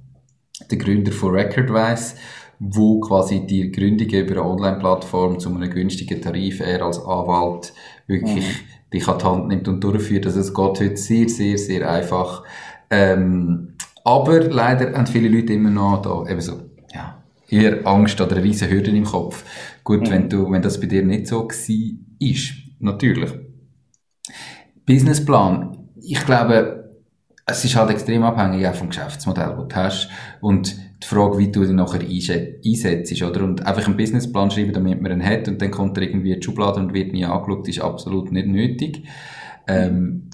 [0.69, 2.15] der Gründer von Recordwise,
[2.59, 7.73] wo quasi die Gründung über eine Online-Plattform zu einem günstigen Tarif er als Anwalt
[8.07, 8.89] wirklich mhm.
[8.93, 10.25] dich an die Hand nimmt und durchführt.
[10.25, 12.43] Also es geht heute sehr, sehr, sehr einfach.
[12.89, 16.61] Ähm, aber leider haben viele Leute immer noch da eben so,
[16.93, 19.43] ja, eher Angst oder eine riesen Hürde im Kopf.
[19.83, 20.11] Gut, mhm.
[20.11, 21.89] wenn du, wenn das bei dir nicht so war,
[22.19, 23.31] ist, natürlich.
[24.85, 25.89] Businessplan.
[26.01, 26.74] Ich glaube,
[27.45, 30.09] es ist halt extrem abhängig auch vom Geschäftsmodell, das du hast.
[30.41, 33.43] Und die Frage, wie du ihn nachher einsetzt, oder?
[33.43, 36.39] Und einfach einen Businessplan schreiben, damit man ihn hat, und dann kommt er irgendwie in
[36.39, 39.03] die Schublade und wird nie angeschaut, ist absolut nicht nötig.
[39.67, 40.29] Ähm,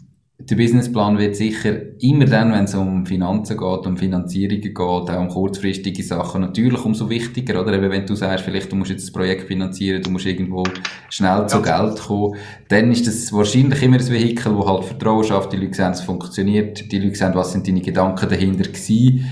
[0.50, 5.20] der Businessplan wird sicher immer dann, wenn es um Finanzen geht, um Finanzierungen geht, auch
[5.20, 7.74] um kurzfristige Sachen, natürlich umso wichtiger, oder?
[7.74, 10.64] Eben wenn du sagst, vielleicht du musst jetzt das Projekt finanzieren, du musst irgendwo
[11.10, 12.36] schnell zu Geld kommen,
[12.70, 16.02] dann ist das wahrscheinlich immer ein Vehikel, wo halt Vertrauen schafft, die Leute sehen, es
[16.02, 19.26] funktioniert, die Leute sehen, was sind deine Gedanken dahinter gewesen.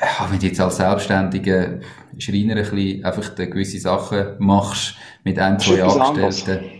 [0.00, 1.80] Ja, wenn du jetzt als Selbstständiger
[2.18, 6.79] Schreiner ein bisschen einfach gewisse Sachen machst, mit ein, zwei Angestellten,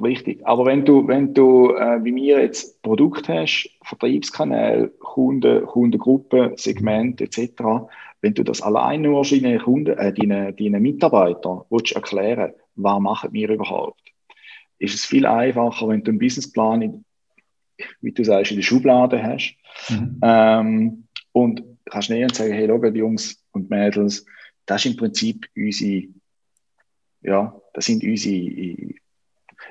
[0.00, 0.46] Richtig.
[0.46, 7.20] Aber wenn du, wenn du, äh, wie mir jetzt Produkt hast, Vertriebskanäle, Kunden, Kundengruppen, Segment
[7.20, 7.88] etc.,
[8.22, 13.32] wenn du das allein nur deinen Kunden, äh, deinen, deinen Mitarbeitern willst erklären, was machen
[13.32, 14.00] wir überhaupt,
[14.78, 17.04] ist es viel einfacher, wenn du einen Businessplan, in,
[18.00, 19.56] wie du sagst, in der Schublade hast
[19.88, 20.20] mhm.
[20.22, 24.24] ähm, und kannst näher sagen, hey, schau, Jungs und Mädels,
[24.66, 26.04] das ist im Prinzip unsere,
[27.22, 28.94] ja, das sind unsere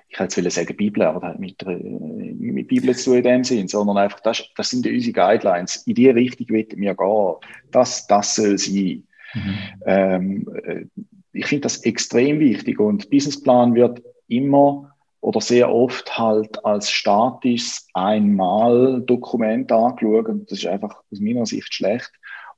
[0.09, 3.43] ich hätte jetzt sagen Bibel, aber das hat mit, äh, mit Bibel zu in dem
[3.43, 5.77] Sinn, sondern einfach, das, das sind unsere Guidelines.
[5.85, 7.35] In die Richtung wollen wir gehen.
[7.71, 9.03] Das, das soll sein.
[9.33, 9.57] Mhm.
[9.85, 10.85] Ähm, äh,
[11.31, 17.87] ich finde das extrem wichtig und Businessplan wird immer oder sehr oft halt als statisches
[17.93, 22.11] Einmal-Dokument angeschaut und das ist einfach aus meiner Sicht schlecht.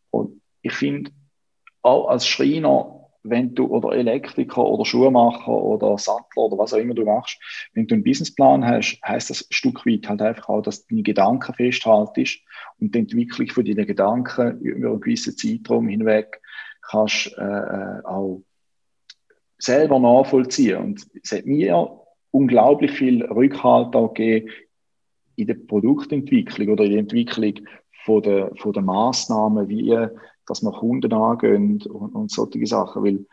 [0.09, 1.11] Und ich finde,
[1.81, 6.93] auch als Schreiner wenn du, oder Elektriker oder Schuhmacher oder Sattler oder was auch immer
[6.93, 7.39] du machst,
[7.73, 10.95] wenn du einen Businessplan hast, heißt das ein Stück weit halt einfach auch, dass du
[10.95, 12.39] deine Gedanken festhaltest
[12.79, 16.41] und die Entwicklung von deinen Gedanken über einen gewissen Zeitraum hinweg
[16.81, 18.41] kannst äh, äh auch
[19.59, 20.77] selber nachvollziehen.
[20.77, 21.99] Und es hat mir
[22.31, 24.49] unglaublich viel Rückhalt auch gegeben
[25.35, 27.53] in der Produktentwicklung oder in der Entwicklung
[28.03, 29.95] von der, von der Massnahmen, wie
[30.47, 33.25] dass wir Kunden angehen und, und solche Sachen, weil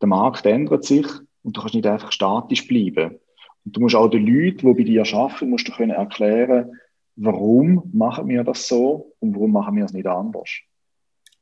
[0.00, 1.06] der Markt ändert sich
[1.42, 3.18] und du kannst nicht einfach statisch bleiben.
[3.64, 6.72] Und du musst auch den Leuten, die bei dir arbeiten, musst du können erklären,
[7.16, 10.50] warum machen wir das so und warum machen wir es nicht anders.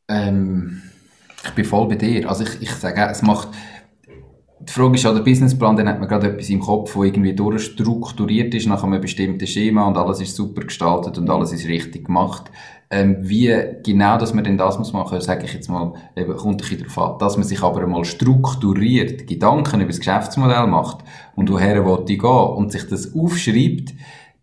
[0.09, 0.83] Ähm,
[1.45, 2.29] ich bin voll bei dir.
[2.29, 3.49] Also ich, ich sage, es macht,
[4.69, 7.33] die Frage ist ja, der Businessplan, dann hat man gerade etwas im Kopf, wo irgendwie
[7.33, 12.05] durchstrukturiert ist nach einem bestimmten Schema und alles ist super gestaltet und alles ist richtig
[12.05, 12.51] gemacht.
[12.91, 13.51] Ähm, wie
[13.83, 16.81] genau, dass man denn das muss machen, sage ich jetzt mal, eben, kommt ein bisschen
[16.81, 20.99] darauf an, dass man sich aber einmal strukturiert Gedanken über das Geschäftsmodell macht
[21.35, 23.95] und woher will ich gehen und sich das aufschreibt,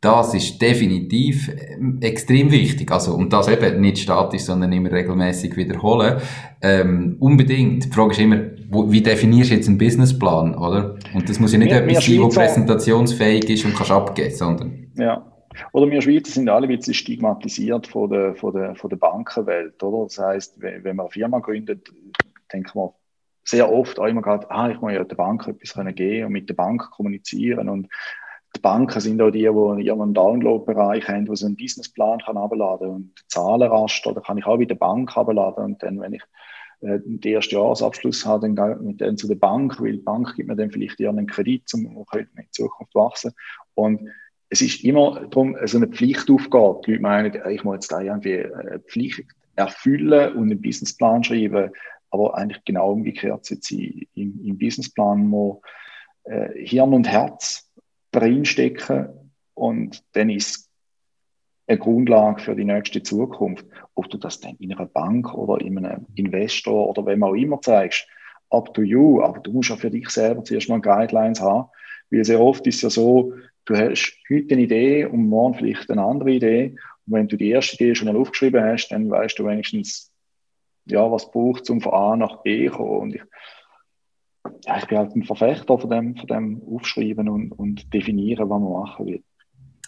[0.02, 2.92] das ist definitiv ähm, extrem wichtig.
[2.92, 6.22] Also, und das eben nicht statisch, sondern immer regelmäßig wiederholen.
[6.62, 7.86] Ähm, unbedingt.
[7.86, 10.98] Die Frage ist immer, wo, wie definierst du jetzt einen Businessplan, oder?
[11.14, 14.88] Und das muss ja nicht wir, etwas sein, das präsentationsfähig ist und kannst abgeben, sondern.
[14.96, 15.32] Ja.
[15.72, 19.82] Oder wir Schweizer sind alle ein bisschen stigmatisiert von der, von der, von der Bankenwelt,
[19.82, 20.06] oder?
[20.06, 21.92] Das heißt, wenn, man eine Firma gründet,
[22.52, 22.90] denkt man
[23.44, 26.32] sehr oft auch immer gerade, ah, ich muss ja der Bank etwas können geben und
[26.34, 27.88] mit der Bank kommunizieren und
[28.56, 32.90] die Banken sind auch die, die ihren Download-Bereich haben, wo sie einen Businessplan kann abladen
[32.90, 36.24] und Zahlenraster, da kann ich auch bei der Bank abladen und dann, wenn ich
[36.82, 39.98] äh, den ersten Jahresabschluss habe, dann gehe ich mit denen zu der Bank, weil die
[39.98, 43.34] Bank gibt mir dann vielleicht ihren Kredit, um in Zukunft wachsen.
[43.74, 44.10] Und
[44.50, 46.82] es ist immer darum, so eine Pflichtaufgabe.
[46.86, 49.24] Die Leute meinen, ich muss jetzt da irgendwie eine Pflicht
[49.56, 51.72] erfüllen und einen Businessplan schreiben,
[52.12, 55.58] aber eigentlich genau umgekehrt sind sie im, im Businessplan muss
[56.26, 57.65] äh, Hirn und Herz
[58.16, 60.70] reinstecken und dann ist
[61.68, 63.66] eine Grundlage für die nächste Zukunft.
[63.96, 67.62] Ob du das dann in einer Bank oder in einem Investor oder wem auch immer
[67.62, 68.08] zeigst,
[68.50, 71.70] up to you, aber du musst ja für dich selber zuerst mal Guidelines haben,
[72.12, 73.34] weil sehr oft ist es ja so,
[73.66, 76.76] du hast heute eine Idee und morgen vielleicht eine andere Idee.
[77.08, 80.12] Und wenn du die erste Idee schon mal aufgeschrieben hast, dann weißt du wenigstens,
[80.86, 83.00] ja, was braucht um von A nach B zu kommen.
[83.00, 83.24] Und ich,
[84.66, 88.60] ja, ich bin halt ein Verfechter von dem, von dem Aufschreiben und, und definieren, was
[88.60, 89.24] man machen will.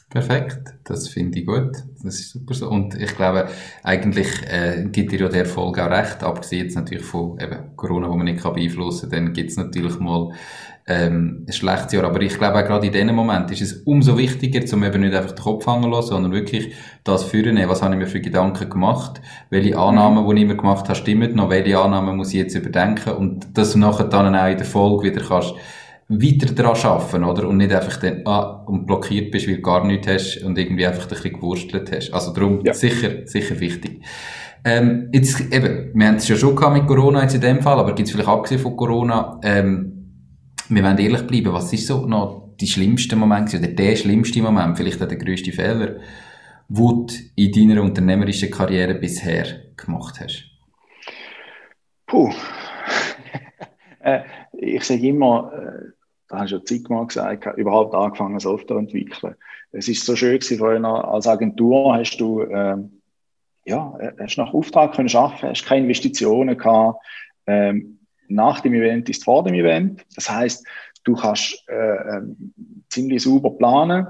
[0.09, 1.83] Perfekt, das finde ich gut.
[2.01, 2.69] Das ist super so.
[2.69, 3.49] Und ich glaube,
[3.83, 8.09] eigentlich äh, gibt dir ja der Erfolg auch recht, abgesehen jetzt natürlich von eben Corona,
[8.09, 10.31] wo man nicht beeinflussen kann, dann gibt es natürlich mal
[10.87, 12.05] ähm, ein schlechtes Jahr.
[12.05, 15.13] Aber ich glaube auch gerade in diesem Moment ist es umso wichtiger, um eben nicht
[15.13, 16.73] einfach den Kopf hängen lassen, sondern wirklich
[17.03, 17.57] das führen.
[17.67, 19.21] Was habe ich mir für Gedanken gemacht?
[19.49, 21.49] Welche Annahmen, die ich immer gemacht habe, stimmen noch?
[21.49, 23.13] Welche Annahmen muss ich jetzt überdenken?
[23.13, 25.53] Und dass du nachher dann auch in der Folge wieder kannst
[26.09, 27.47] weiter daran arbeiten, oder?
[27.49, 30.87] Und nicht einfach dann, ah, und blockiert bist, weil du gar nichts hast und irgendwie
[30.87, 32.13] einfach ein bisschen gewurstelt hast.
[32.13, 32.73] Also darum, ja.
[32.73, 34.01] sicher, sicher wichtig.
[34.63, 37.77] Ähm, jetzt, eben, wir haben es ja schon gehabt mit Corona jetzt in dem Fall,
[37.77, 39.96] aber gibt es vielleicht abgesehen von Corona, ähm,
[40.69, 44.77] wir wollen ehrlich bleiben, was ist so noch die schlimmste Moment oder der schlimmste Moment,
[44.77, 45.97] vielleicht auch der grösste Fehler,
[46.67, 49.45] wo du in deiner unternehmerischen Karriere bisher
[49.75, 50.43] gemacht hast?
[52.07, 52.31] Puh.
[54.01, 54.21] äh,
[54.53, 55.91] ich sage immer, äh,
[56.27, 59.35] da hast du ja zigmal gesagt, überhaupt angefangen Software zu entwickeln.
[59.71, 63.01] Es ist so schön gewesen, als Agentur hast du, ähm,
[63.65, 66.99] ja, hast nach Auftrag können arbeiten, hast keine Investitionen gehabt,
[67.45, 70.05] ähm, nach dem Event ist vor dem Event.
[70.15, 70.65] Das heißt,
[71.03, 72.21] du kannst äh, äh,
[72.89, 74.07] ziemlich sauber planen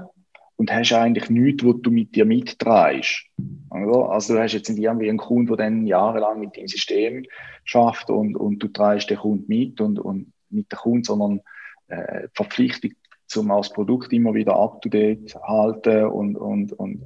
[0.56, 3.26] und hast eigentlich nichts, was du mit dir mittreibst.
[3.70, 7.24] Also du hast jetzt nicht irgendwie einen Kunden, der dann jahrelang mit dem System
[7.64, 11.40] schafft und, und du treibst den Kunden mit und, und nicht der Kunde, sondern
[11.88, 12.92] äh, Verpflichtung
[13.28, 17.04] zum als Produkt immer wieder up to date halten und, und, und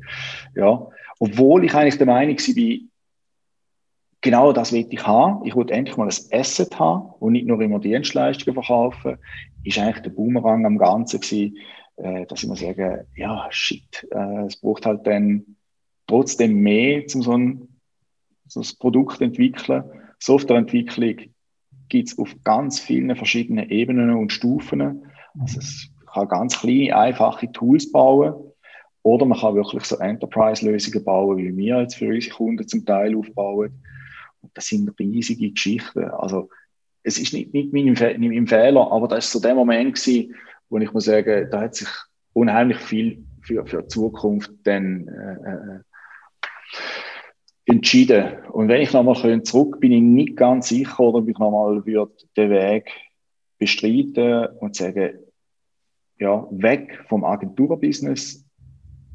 [0.55, 0.87] ja.
[1.19, 2.89] Obwohl ich eigentlich der Meinung war,
[4.23, 5.45] genau das will ich haben.
[5.45, 9.18] Ich will endlich mal ein Asset haben und nicht nur immer Dienstleistungen verkaufen.
[9.64, 11.59] Ist eigentlich der Boomerang am Ganzen gewesen,
[11.97, 15.57] äh, dass ich mir sage, ja, shit, äh, es braucht halt dann
[16.07, 17.68] trotzdem mehr, um so ein,
[18.47, 19.85] so ein Produkt zu entwickeln.
[20.18, 21.16] Softwareentwicklung
[21.89, 25.05] gibt es auf ganz vielen verschiedenen Ebenen und Stufen.
[25.39, 28.35] Also es kann ganz kleine, einfache Tools bauen.
[29.05, 33.16] Oder man kann wirklich so Enterprise-Lösungen bauen, wie wir jetzt für unsere Kunden zum Teil
[33.16, 33.83] aufbauen
[34.55, 36.05] das sind riesige Geschichten.
[36.05, 36.49] Also,
[37.03, 40.34] es ist nicht, nicht mein, mein Fehler, aber das ist so der Moment gewesen,
[40.68, 41.88] wo ich muss sagen, da hat sich
[42.32, 45.80] unheimlich viel für, für die Zukunft dann äh, äh
[47.64, 48.45] entschieden.
[48.51, 52.90] und wenn ich nochmal zurück bin ich nicht ganz sicher, ob ich nochmal den Weg
[53.59, 55.18] bestreiten und sagen,
[56.18, 58.45] ja, weg vom Agenturbusiness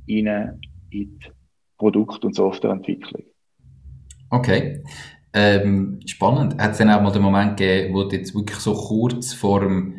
[0.05, 0.59] in
[0.91, 1.11] die
[1.77, 3.23] Produkt- und Softwareentwicklung.
[4.29, 4.83] Okay.
[5.33, 6.59] Ähm, spannend.
[6.61, 9.61] Hat es dann auch mal den Moment gegeben, wo du jetzt wirklich so kurz vor
[9.61, 9.95] dem,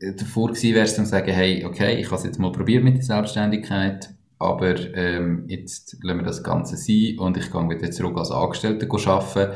[0.00, 2.96] äh, davor gewesen wärst, um sagen, hey, okay, ich habe es jetzt mal probiert mit
[2.96, 8.16] der Selbstständigkeit, aber ähm, jetzt lassen wir das Ganze sein und ich gehe wieder zurück
[8.16, 9.52] als Angestellter arbeiten.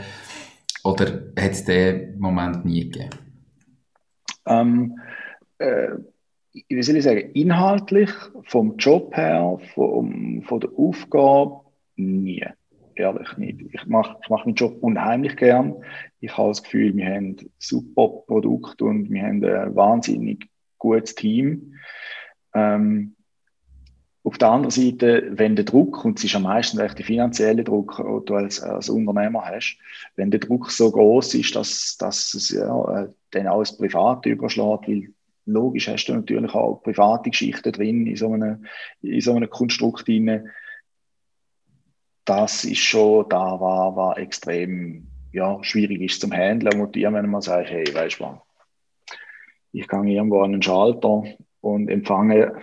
[0.85, 1.07] Oder
[1.39, 3.11] hat es den Moment nie gegeben?
[4.47, 4.99] Ähm,
[5.59, 5.89] äh,
[6.69, 8.11] wie soll ich sagen, inhaltlich,
[8.45, 11.61] vom Job her, vom, von der Aufgabe,
[11.97, 12.45] nie.
[12.99, 13.61] Ehrlich nicht.
[13.73, 15.77] Ich mache ich mach meinen Job unheimlich gern.
[16.19, 21.75] Ich habe das Gefühl, wir haben super Produkt und wir haben ein wahnsinnig gutes Team.
[22.55, 23.15] Ähm,
[24.25, 27.99] auf der anderen Seite, wenn der Druck, und es ist am meisten der finanzielle Druck,
[27.99, 29.79] den du als, als Unternehmer hast,
[30.17, 34.29] wenn der Druck so groß ist, dass, dass es ja, äh, dann auch das Private
[34.29, 35.15] überschlägt, weil
[35.47, 38.67] logisch hast du natürlich auch private Geschichten drin in so einem,
[39.03, 40.49] in so einem Konstrukt drin.
[42.29, 47.31] Das ist schon da, war, war extrem ja, schwierig ist zum Handeln und dir, wenn
[47.31, 48.39] man sagt, hey, weißt du
[49.73, 51.25] ich gehe irgendwo an einen Schalter
[51.63, 52.61] und empfange,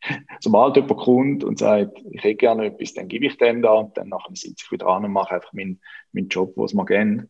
[0.40, 3.96] sobald jemand kommt und sagt, ich hätte gerne etwas, dann gebe ich dem da und
[3.96, 5.80] dann nachher sitze ich wieder an und mache einfach meinen,
[6.12, 7.28] meinen Job, was man gerne.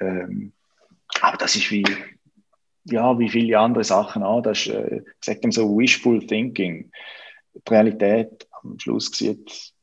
[0.00, 0.52] Ähm,
[1.20, 1.84] aber das ist wie,
[2.84, 4.40] ja, wie viele andere Sachen auch.
[4.40, 6.90] Das ist, äh, ich sage dem so wishful thinking.
[7.54, 9.74] Die Realität am Schluss sieht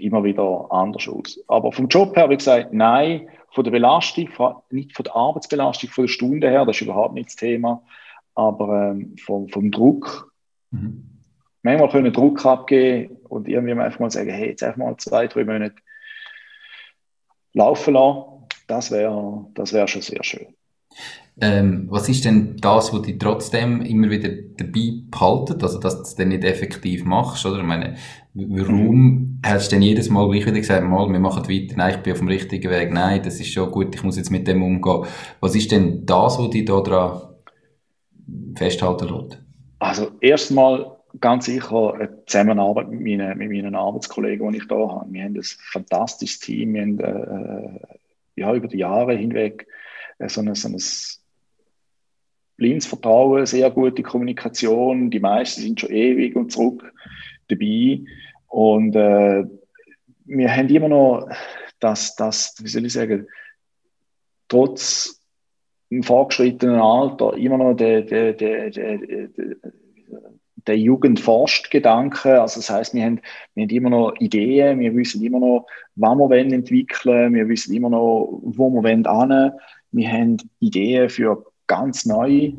[0.00, 1.40] immer wieder anders aus.
[1.48, 3.28] Aber vom Job her, wie gesagt, nein.
[3.52, 4.28] Von der Belastung,
[4.70, 7.82] nicht von der Arbeitsbelastung, von der Stunde her, das ist überhaupt nicht das Thema.
[8.34, 10.32] Aber ähm, vom, vom Druck,
[10.70, 11.02] mhm.
[11.62, 15.44] manchmal können Druck abgeben und irgendwie einfach mal sagen, hey, jetzt einfach mal zwei, drei
[15.44, 15.74] Monate
[17.52, 18.46] laufen lassen.
[18.68, 20.54] Das wäre das wär schon sehr schön.
[21.42, 24.28] Ähm, was ist denn das, was dich trotzdem immer wieder
[24.58, 27.58] dabei behaltet, also dass du es dann nicht effektiv machst, oder?
[27.58, 27.96] Ich meine,
[28.34, 29.38] warum mhm.
[29.44, 32.12] hast du denn jedes Mal gleich wieder gesagt, mal, wir machen weiter, nein, ich bin
[32.12, 35.04] auf dem richtigen Weg, nein, das ist schon gut, ich muss jetzt mit dem umgehen.
[35.40, 37.22] Was ist denn das, was dich da dran
[38.54, 39.42] festhalten lässt?
[39.78, 45.06] Also, erstmal ganz sicher eine Zusammenarbeit mit meinen, mit meinen Arbeitskollegen, die ich da habe.
[45.10, 47.80] Wir haben ein fantastisches Team, wir haben, äh,
[48.36, 49.66] ja, über die Jahre hinweg
[50.18, 50.78] äh, so ein, so ein
[52.60, 55.10] blindes Vertrauen, sehr gute Kommunikation.
[55.10, 56.92] Die meisten sind schon ewig und zurück
[57.48, 58.02] dabei.
[58.48, 59.44] Und äh,
[60.26, 61.26] wir haben immer noch
[61.80, 63.26] das, das, wie soll ich sagen,
[64.48, 65.22] trotz
[65.88, 69.28] im fortgeschrittenen Alter immer noch der, der, der, der, der,
[70.66, 72.42] der Jugendforscht-Gedanke.
[72.42, 73.22] Also das heißt, wir haben,
[73.54, 77.74] wir haben immer noch Ideen, wir wissen immer noch, wann wir wollen entwickeln, wir wissen
[77.74, 79.54] immer noch, wo wir wollen
[79.92, 82.54] Wir haben Ideen für ganz neue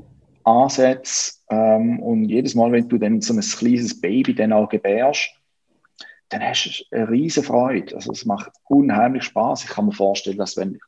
[0.45, 1.34] Ansätze.
[1.49, 5.32] Ähm, und jedes Mal, wenn du dann so ein kleines Baby dann auch gebärst,
[6.30, 7.93] dann hast du eine riesige Freude.
[7.93, 9.66] Also es macht unheimlich Spaß.
[9.66, 10.82] Ich kann mir vorstellen, dass wenn ich,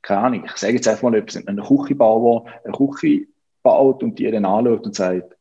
[0.00, 3.26] keine Ahnung, ich sage jetzt einfach mal etwas, ein Küchenbauer eine Küche
[3.64, 5.36] baut und die dann anschaut und sagt,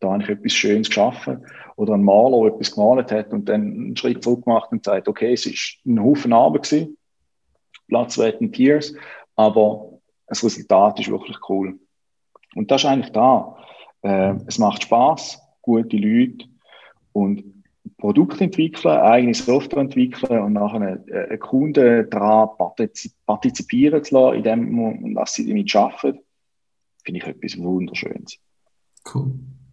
[0.00, 1.46] da habe ich etwas Schönes geschaffen.
[1.76, 5.08] Oder ein Maler, der etwas gemalt hat und dann einen Schritt zurück macht und sagt,
[5.08, 6.96] okay, es ist ein Haufen Arbeit gewesen,
[7.88, 8.94] Platz Sweat Tears,
[9.36, 9.93] aber
[10.26, 11.78] das Resultat ist wirklich cool.
[12.54, 13.56] Und das ist eigentlich da.
[14.02, 16.46] Äh, es macht Spaß, gute Leute
[17.12, 17.54] und
[17.98, 22.48] Produkte entwickeln, eigene Software entwickeln und nachher einen, einen Kunden daran
[23.26, 26.18] partizipieren zu lassen, indem dass sie damit arbeiten,
[27.04, 28.38] finde ich etwas Wunderschönes.
[29.12, 29.32] Cool.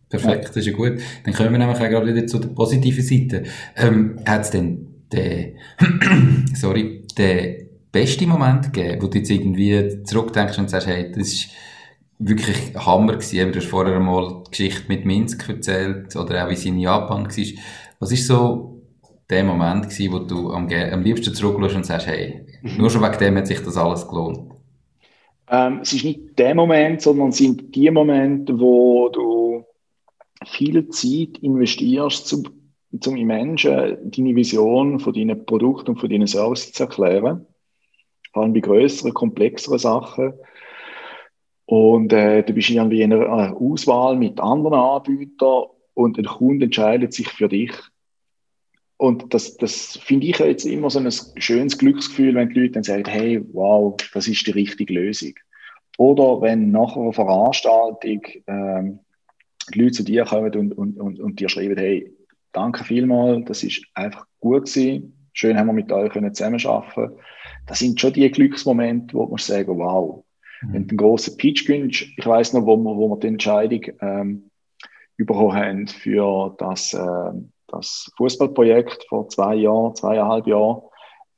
[0.09, 0.99] Perfekt, das ist ja gut.
[1.23, 3.43] Dann kommen wir nämlich auch gerade wieder zu der positiven Seite.
[3.77, 5.57] Ähm, Hat es denn den,
[6.53, 7.60] sorry, den
[7.91, 11.49] beste Moment gegeben, wo du jetzt irgendwie zurückdenkst und sagst, hey, das ist
[12.19, 13.51] wirklich Hammer gewesen.
[13.51, 17.25] Du hast vorher einmal die Geschichte mit Minsk erzählt oder auch wie es in Japan
[17.25, 17.45] war.
[17.99, 18.81] Was ist so
[19.29, 22.77] der Moment gewesen, wo du am, am liebsten zurückschaust und sagst, hey, mhm.
[22.77, 24.51] nur schon wegen dem hat sich das alles gelohnt?
[25.49, 29.65] Ähm, es ist nicht der Moment, sondern es sind die Momente, wo du
[30.45, 32.43] viel Zeit investierst, zum,
[32.99, 37.45] zum Menschen deine Vision von deinen Produkten und von deinen Services zu erklären
[38.33, 40.33] vor allem bei größeren, komplexeren Sachen.
[41.65, 47.13] Und äh, du bist irgendwie in einer Auswahl mit anderen Anbietern und ein Kunde entscheidet
[47.13, 47.71] sich für dich.
[48.97, 52.83] Und das, das finde ich jetzt immer so ein schönes Glücksgefühl, wenn die Leute dann
[52.83, 55.33] sagen, hey, wow, das ist die richtige Lösung.
[55.97, 58.99] Oder wenn nach einer Veranstaltung ähm,
[59.73, 62.11] die Leute zu dir kommen und, und, und, und dir schreiben, hey,
[62.51, 67.15] danke vielmals, das ist einfach gut gewesen, schön haben wir mit euch können zusammenarbeiten.
[67.67, 70.23] Das sind schon die Glücksmomente, wo man sagen, wow,
[70.61, 70.73] mhm.
[70.73, 73.81] wenn du einen grossen Pitch gönnst, ich weiß noch, wo wir, wo wir die Entscheidung
[74.01, 74.51] ähm,
[75.17, 77.31] bekommen haben für das, äh,
[77.67, 80.81] das Fußballprojekt vor zwei Jahren, zweieinhalb Jahren.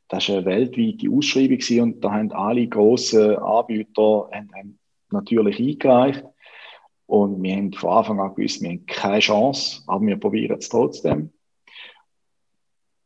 [0.09, 4.79] Das war eine weltweite Ausschreibung und da haben alle grossen Anbieter haben
[5.11, 6.23] natürlich eingereicht.
[7.05, 10.69] Und wir haben von Anfang an gewusst, wir haben keine Chance, aber wir probieren es
[10.69, 11.31] trotzdem.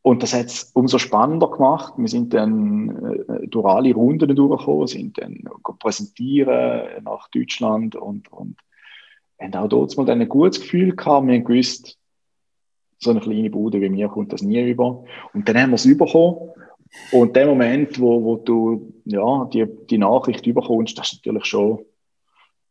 [0.08, 1.92] Und das hat es umso spannender gemacht.
[1.98, 5.44] Wir sind dann äh, durch alle Runden durchgekommen, sind dann
[5.78, 8.56] präsentieren nach Deutschland und, und
[9.38, 11.26] haben auch dort mal ein gutes Gefühl gehabt.
[11.26, 11.98] Wir haben gewusst,
[12.98, 15.04] so eine kleine Bude wie mir kommt das nie über.
[15.34, 16.52] Und dann haben wir es bekommen.
[17.12, 21.84] Und der Moment, wo, wo du ja, die, die Nachricht überkommst, das ist natürlich schon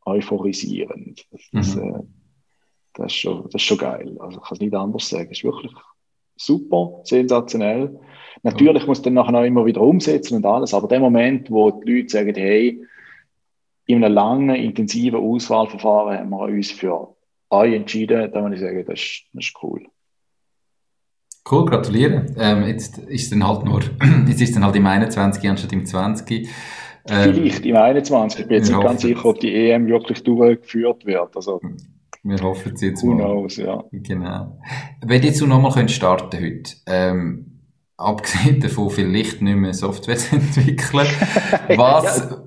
[0.05, 1.23] euphorisierend.
[1.51, 1.83] Das, mhm.
[1.83, 1.99] äh,
[2.95, 4.17] das, ist schon, das ist schon geil.
[4.21, 5.29] Also ich kann es nicht anders sagen.
[5.29, 5.71] Es ist wirklich
[6.37, 7.99] super, sensationell.
[8.43, 8.87] Natürlich ja.
[8.87, 12.09] muss dann nachher noch immer wieder umsetzen und alles, aber der Moment, wo die Leute
[12.09, 12.81] sagen, hey,
[13.87, 17.15] in einem langen, intensiven Auswahlverfahren haben wir uns für
[17.49, 19.85] euch entschieden, da muss ich sagen, das ist, das ist cool.
[21.49, 22.25] Cool, gratuliere.
[22.37, 23.79] Ähm, jetzt ist dann halt nur,
[24.27, 26.49] jetzt ist dann halt im 21 anstatt im 20.
[27.09, 28.41] Ähm, Vielleicht im 21.
[28.41, 31.35] Ich bin jetzt nicht ganz sicher, ob die EM wirklich durchgeführt wird.
[31.37, 31.61] Also,
[32.27, 33.23] wir hoffen es jetzt who mal.
[33.23, 33.83] Knows, ja.
[33.91, 34.59] Genau.
[35.05, 37.61] Wenn jetzt noch nochmal starten heute, ähm,
[37.95, 41.07] abgesehen davon vielleicht nicht mehr Software zu entwickeln,
[41.77, 42.43] was, ja.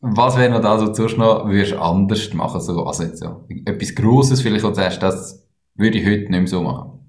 [0.00, 2.60] was wäre noch da, so zuerst noch würdest anders machen?
[2.60, 6.46] So, also jetzt so, etwas Grosses vielleicht, du sagst, das würde ich heute nicht mehr
[6.46, 7.00] so machen.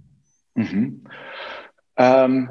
[0.56, 1.04] Mhm.
[1.98, 2.50] Ähm,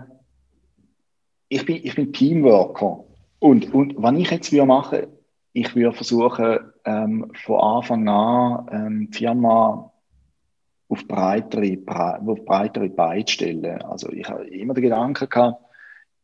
[1.49, 3.05] ich, bin, ich bin Teamworker.
[3.39, 5.07] Und, und was ich jetzt würde machen,
[5.53, 9.93] ich würde versuchen, ähm, von Anfang an ähm, die Firma
[10.89, 13.83] auf breitere, auf breitere Beine zu stellen.
[13.83, 15.63] Also ich habe immer den Gedanken gehabt,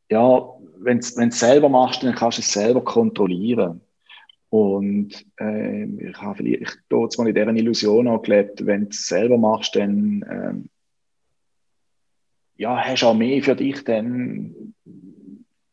[0.09, 0.41] ja,
[0.79, 3.81] wenn du es selber machst, dann kannst du es selber kontrollieren.
[4.49, 9.07] Und äh, ich habe vielleicht dort mal in dieser Illusion auch gelebt, wenn du es
[9.09, 10.69] selber machst, dann ähm,
[12.57, 14.73] ja, hast auch mehr für dich, wenn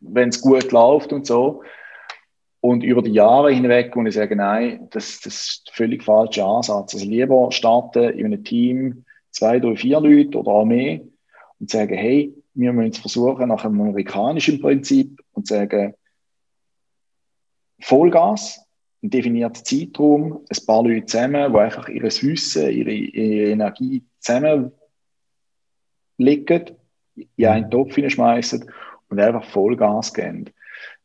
[0.01, 1.64] es gut läuft und so.
[2.66, 6.45] Und über die Jahre hinweg muss ich sagen, nein, das, das ist ein völlig falscher
[6.45, 6.93] Ansatz.
[6.93, 11.01] Also lieber starten in einem Team zwei, drei, vier Leute oder auch mehr
[11.59, 15.93] und sagen, hey, wir müssen es versuchen nach einem amerikanischen Prinzip und sagen,
[17.82, 18.66] Vollgas,
[19.03, 24.72] ein definierter Zeitraum, ein paar Leute zusammen, die einfach ihr Wissen, ihre, ihre Energie zusammen
[26.18, 26.78] legen,
[27.36, 28.72] in einen Topf hineinschmeißen
[29.09, 30.45] und einfach Vollgas geben.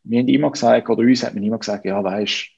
[0.05, 2.49] Wir haben immer gesagt, oder uns hat man immer gesagt, ja, weißt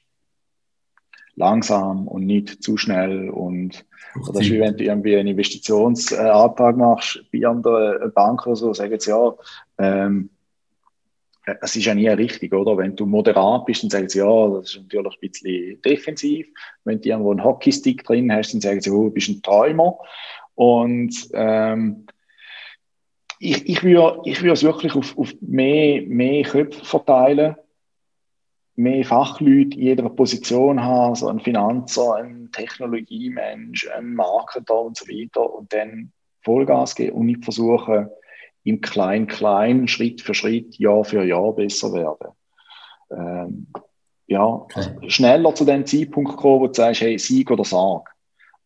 [1.35, 3.85] langsam und nicht zu schnell und
[4.21, 8.73] oder das ist wie wenn du irgendwie einen Investitionsantrag machst bei einer Bank oder so,
[8.73, 9.33] sagen sie ja,
[9.77, 10.29] ähm,
[11.61, 12.77] es ist ja nie richtig, oder?
[12.77, 16.47] Wenn du moderat bist, dann sagen sie, ja, das ist natürlich ein bisschen defensiv.
[16.83, 19.97] Wenn du irgendwo einen Hockeystick drin hast, dann sagen sie, oh, du bist ein Träumer.
[20.53, 22.05] Und ähm,
[23.41, 27.55] ich, ich würde ich würde es wirklich auf, auf mehr, mehr Köpfe verteilen,
[28.75, 35.07] mehr Fachleute in jeder Position haben, so ein Finanzer, ein Technologiemensch, ein Marketer und so
[35.07, 36.11] weiter und dann
[36.41, 38.09] Vollgas geben und nicht versuchen,
[38.63, 42.27] im Klein-Klein, Schritt für Schritt, Jahr für Jahr besser werden.
[43.09, 43.67] Ähm,
[44.27, 45.09] ja, okay.
[45.09, 48.07] schneller zu dem Zeitpunkt kommen, wo du sagst, hey, Sieg oder Sarg.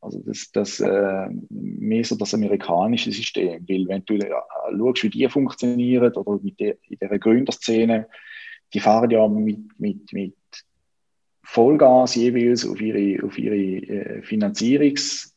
[0.06, 4.30] Also das, das äh, mehr so das amerikanische System, weil wenn du äh,
[4.78, 8.08] schaust, wie die funktionieren oder mit der, in der Gründerszene,
[8.72, 10.36] die fahren ja mit, mit, mit
[11.41, 15.34] Vollgas jeweils auf ihre, auf ihre äh, Finanzierungsschritt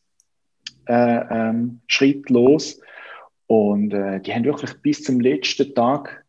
[0.86, 1.80] äh, ähm,
[2.28, 2.78] los
[3.46, 6.26] und äh, die haben wirklich bis zum letzten Tag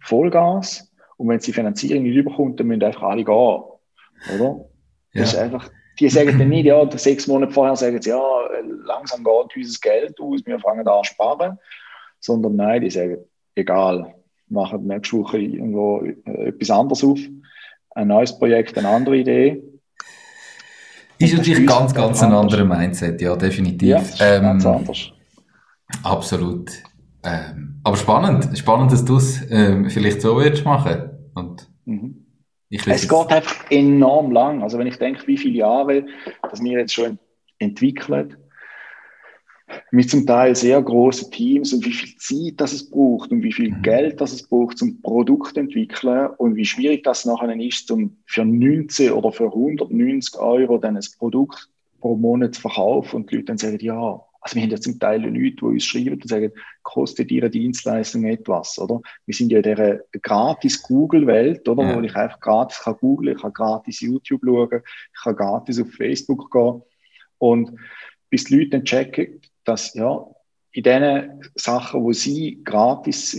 [0.00, 3.62] Vollgas und wenn sie Finanzierung nicht überkommt, dann müssen einfach alle gehen,
[4.34, 4.64] oder?
[5.12, 5.22] Das ja.
[5.24, 8.22] ist einfach die sagen dann nicht, ja, sechs Monate vorher sagen sie, ja,
[8.84, 11.58] langsam geht unser Geld aus, wir fangen an zu sparen.
[12.20, 13.18] Sondern nein, die sagen,
[13.54, 14.14] egal,
[14.48, 17.18] machen nächste Woche irgendwo äh, etwas anderes auf,
[17.90, 19.62] ein neues Projekt, eine andere Idee.
[21.18, 23.88] Ist natürlich ganz, ganz ein anderer Mindset, ja, definitiv.
[23.88, 25.12] Ja, ähm, ganz anders.
[26.02, 26.70] Absolut.
[27.24, 31.10] Ähm, aber spannend, spannend, dass du es ähm, vielleicht so würdest machen.
[31.34, 32.21] Und mhm
[32.72, 34.62] es geht einfach enorm lang.
[34.62, 36.06] Also wenn ich denke, wie viele Jahre,
[36.42, 37.18] dass wir jetzt schon
[37.58, 38.38] entwickelt,
[39.90, 43.52] mit zum Teil sehr großen Teams und wie viel Zeit das es braucht und wie
[43.52, 43.82] viel mhm.
[43.82, 48.44] Geld das es braucht zum Produkt entwickeln und wie schwierig das nachher ist, um für
[48.44, 51.68] 19 oder für 190 Euro dann ein Produkt
[52.00, 54.98] pro Monat zu verkaufen und die Leute dann sagen, ja, Also wir haben ja zum
[54.98, 59.00] Teil Leute, die uns schreiben und sagen, kostet Ihre Dienstleistung etwas, oder?
[59.24, 61.84] Wir sind ja in dieser gratis Google-Welt, oder?
[61.84, 61.96] Ja.
[61.96, 65.90] Wo ich einfach gratis kann googlen, ich kann gratis YouTube schauen, ich kann gratis auf
[65.92, 66.82] Facebook gehen.
[67.38, 67.72] Und
[68.30, 70.26] bis die Leute dann checken, dass, ja,
[70.72, 73.38] in den Sachen, wo sie gratis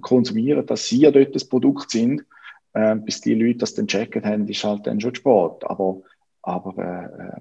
[0.00, 2.24] konsumieren, dass sie ja dort das Produkt sind,
[2.72, 5.68] äh, bis die Leute das dann checken haben, ist halt dann schon Sport.
[5.68, 6.00] Aber,
[6.42, 7.40] aber äh, äh,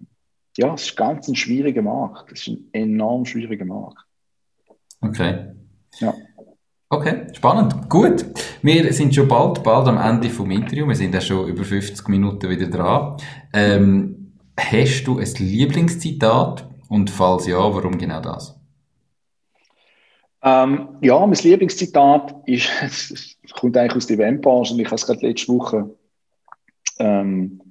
[0.57, 2.31] ja, es ist ganz ein schwieriger Markt.
[2.31, 3.99] Es ist ein enorm schwieriger Markt.
[5.01, 5.53] Okay.
[5.99, 6.13] Ja.
[6.89, 7.89] Okay, spannend.
[7.89, 8.25] Gut.
[8.61, 10.87] Wir sind schon bald, bald am Ende vom Interview.
[10.87, 13.17] Wir sind ja schon über 50 Minuten wieder dran.
[13.53, 16.67] Ähm, hast du ein Lieblingszitat?
[16.89, 18.59] Und falls ja, warum genau das?
[20.41, 25.05] Ähm, ja, mein Lieblingszitat ist, es kommt eigentlich aus der Eventbranche und ich habe es
[25.05, 25.95] gerade letzte Woche
[26.97, 27.61] ähm,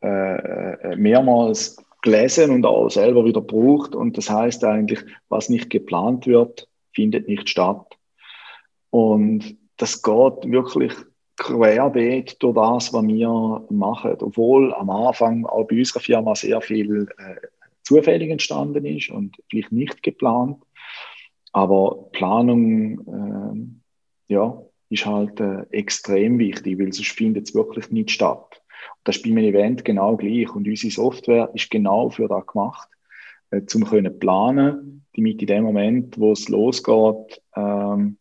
[0.00, 3.94] äh, mehrmals gelesen und auch selber wieder gebraucht.
[3.94, 7.98] Und das heißt eigentlich, was nicht geplant wird, findet nicht statt.
[8.90, 10.92] Und das geht wirklich
[11.36, 14.16] querbeet durch das, was wir machen.
[14.20, 17.46] Obwohl am Anfang auch bei unserer Firma sehr viel äh,
[17.82, 20.62] zufällig entstanden ist und vielleicht nicht geplant.
[21.52, 23.78] Aber Planung,
[24.28, 28.47] äh, ja, ist halt äh, extrem wichtig, weil sonst findet es wirklich nicht statt.
[29.04, 30.54] Das ist bei einem Event genau gleich.
[30.54, 32.88] Und unsere Software ist genau für das gemacht,
[33.50, 38.18] äh, zum können planen, damit in dem Moment, wo es losgeht, ähm,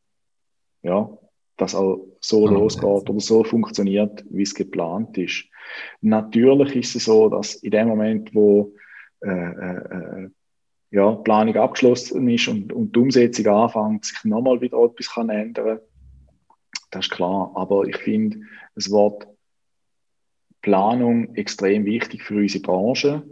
[0.84, 1.09] ja,
[1.57, 2.53] das auch so okay.
[2.53, 5.45] losgeht oder so funktioniert, wie es geplant ist.
[6.01, 8.73] Natürlich ist es so, dass in dem Moment, wo
[9.21, 10.30] äh, äh, äh
[10.89, 15.30] ja, die Planung abgeschlossen ist und, und die Umsetzung anfängt, sich nochmal wieder etwas kann
[15.30, 15.80] ändern
[16.91, 17.51] Das ist klar.
[17.55, 18.39] Aber ich finde
[18.75, 19.28] das Wort
[20.68, 23.24] Planung extrem wichtig für unsere Branche.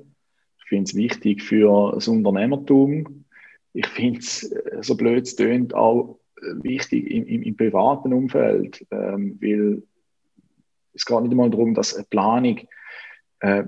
[0.59, 3.25] Ich finde es wichtig für das Unternehmertum.
[3.73, 6.17] Ich finde es, äh, so blöd es tönt, auch
[6.61, 9.83] wichtig im, im, im privaten Umfeld, ähm, weil
[10.93, 12.59] es geht nicht einmal darum, dass eine Planung
[13.41, 13.65] äh,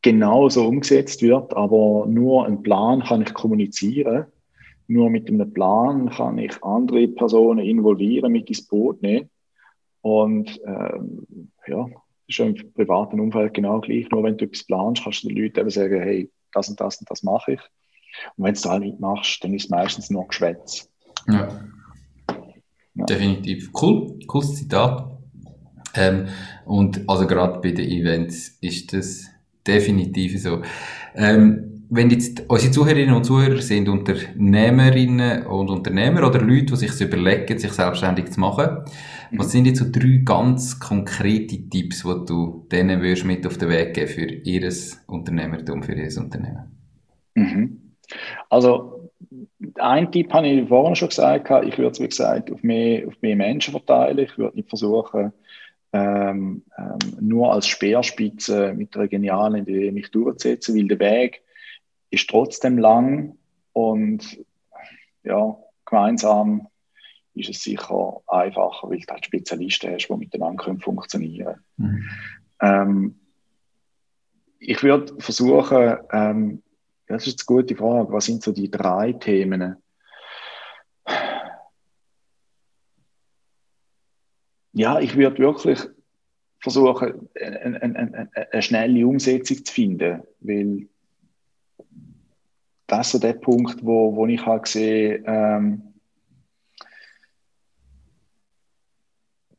[0.00, 4.24] genau so umgesetzt wird, aber nur ein Plan kann ich kommunizieren.
[4.88, 9.28] Nur mit einem Plan kann ich andere Personen involvieren, mit ins Boot nehmen.
[10.00, 11.88] Und ähm, ja,
[12.32, 14.08] ist schon im privaten Umfeld genau gleich.
[14.10, 16.96] Nur wenn du etwas planst, kannst du den Leuten eben sagen, hey, das und das
[16.98, 17.60] und das mache ich.
[18.36, 20.88] Und wenn du da mitmachst, dann ist es meistens nur Geschwätz.
[21.28, 21.48] Ja.
[22.94, 23.04] ja.
[23.06, 23.70] Definitiv.
[23.80, 25.10] Cool, cooles Zitat.
[25.94, 26.28] Ähm,
[26.64, 29.26] und also gerade bei den Events ist das
[29.66, 30.62] definitiv so.
[31.14, 36.98] Ähm, wenn jetzt unsere Zuhörerinnen und Zuhörer sind Unternehmerinnen und Unternehmer oder Leute, die sich
[37.02, 38.78] überlegen, sich selbstständig zu machen,
[39.32, 39.38] mhm.
[39.38, 43.68] was sind jetzt so drei ganz konkrete Tipps, die du denen würdest mit auf den
[43.68, 44.72] Weg geben für ihr
[45.06, 46.78] Unternehmertum, für ihr Unternehmen?
[47.34, 47.94] Mhm.
[48.48, 49.10] Also,
[49.76, 53.14] ein Tipp habe ich vorhin schon gesagt, ich würde es, wie gesagt, auf mehr, auf
[53.22, 54.18] mehr Menschen verteilen.
[54.18, 55.32] Ich würde nicht versuchen,
[55.92, 61.42] ähm, ähm, nur als Speerspitze mit einer genialen Idee mich durchzusetzen, weil der Weg
[62.10, 63.36] ist trotzdem lang
[63.72, 64.38] und
[65.24, 66.68] ja, gemeinsam
[67.34, 71.76] ist es sicher einfacher, weil du halt Spezialisten hast, die miteinander funktionieren können.
[71.76, 72.10] Mhm.
[72.60, 73.20] Ähm,
[74.58, 76.62] ich würde versuchen, ähm,
[77.06, 79.76] das ist eine gute Frage, was sind so die drei Themen?
[84.72, 85.80] Ja, ich würde wirklich
[86.60, 90.88] versuchen, eine, eine, eine, schnelle Umsetzung zu finden, weil
[92.86, 95.91] das ist so der Punkt, wo, wo ich halt sehe, ähm,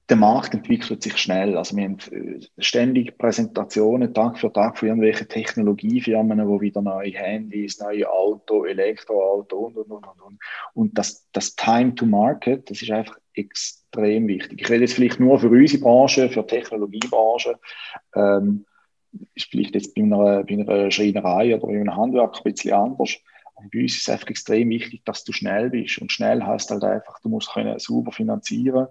[0.10, 1.58] der Markt entwickelt sich schnell.
[1.58, 7.12] Also wir haben äh, ständig Präsentationen Tag für Tag von irgendwelchen Technologiefirmen, wo wieder neue
[7.12, 10.39] Handys, neue Auto, Elektroauto und und und und.
[10.74, 14.62] Und das, das Time to Market, das ist einfach extrem wichtig.
[14.62, 17.58] Ich rede jetzt vielleicht nur für unsere Branche, für die Technologiebranche.
[18.16, 18.66] Ähm,
[19.36, 23.16] ist vielleicht jetzt bei einer, bei einer Schreinerei oder bei einem Handwerk ein bisschen anders.
[23.64, 25.99] Aber bei uns ist es einfach extrem wichtig, dass du schnell bist.
[25.99, 28.88] Und schnell heißt halt einfach, du musst können sauber finanzieren.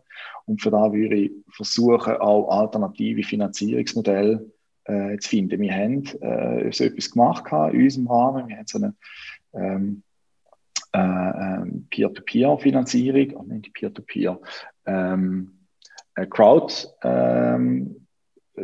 [0.47, 4.51] Und für da würde ich versuchen, auch alternative Finanzierungsmodelle
[4.85, 5.61] äh, zu finden.
[5.61, 8.49] Wir haben äh, so etwas gemacht in unserem Rahmen.
[8.49, 8.95] Wir haben so eine
[9.53, 10.03] ähm,
[10.95, 14.41] äh, ähm, Peer-to-Peer-Finanzierung, oh, nicht Peer-to-Peer,
[14.87, 15.59] ähm,
[16.31, 18.07] Crowd, ähm,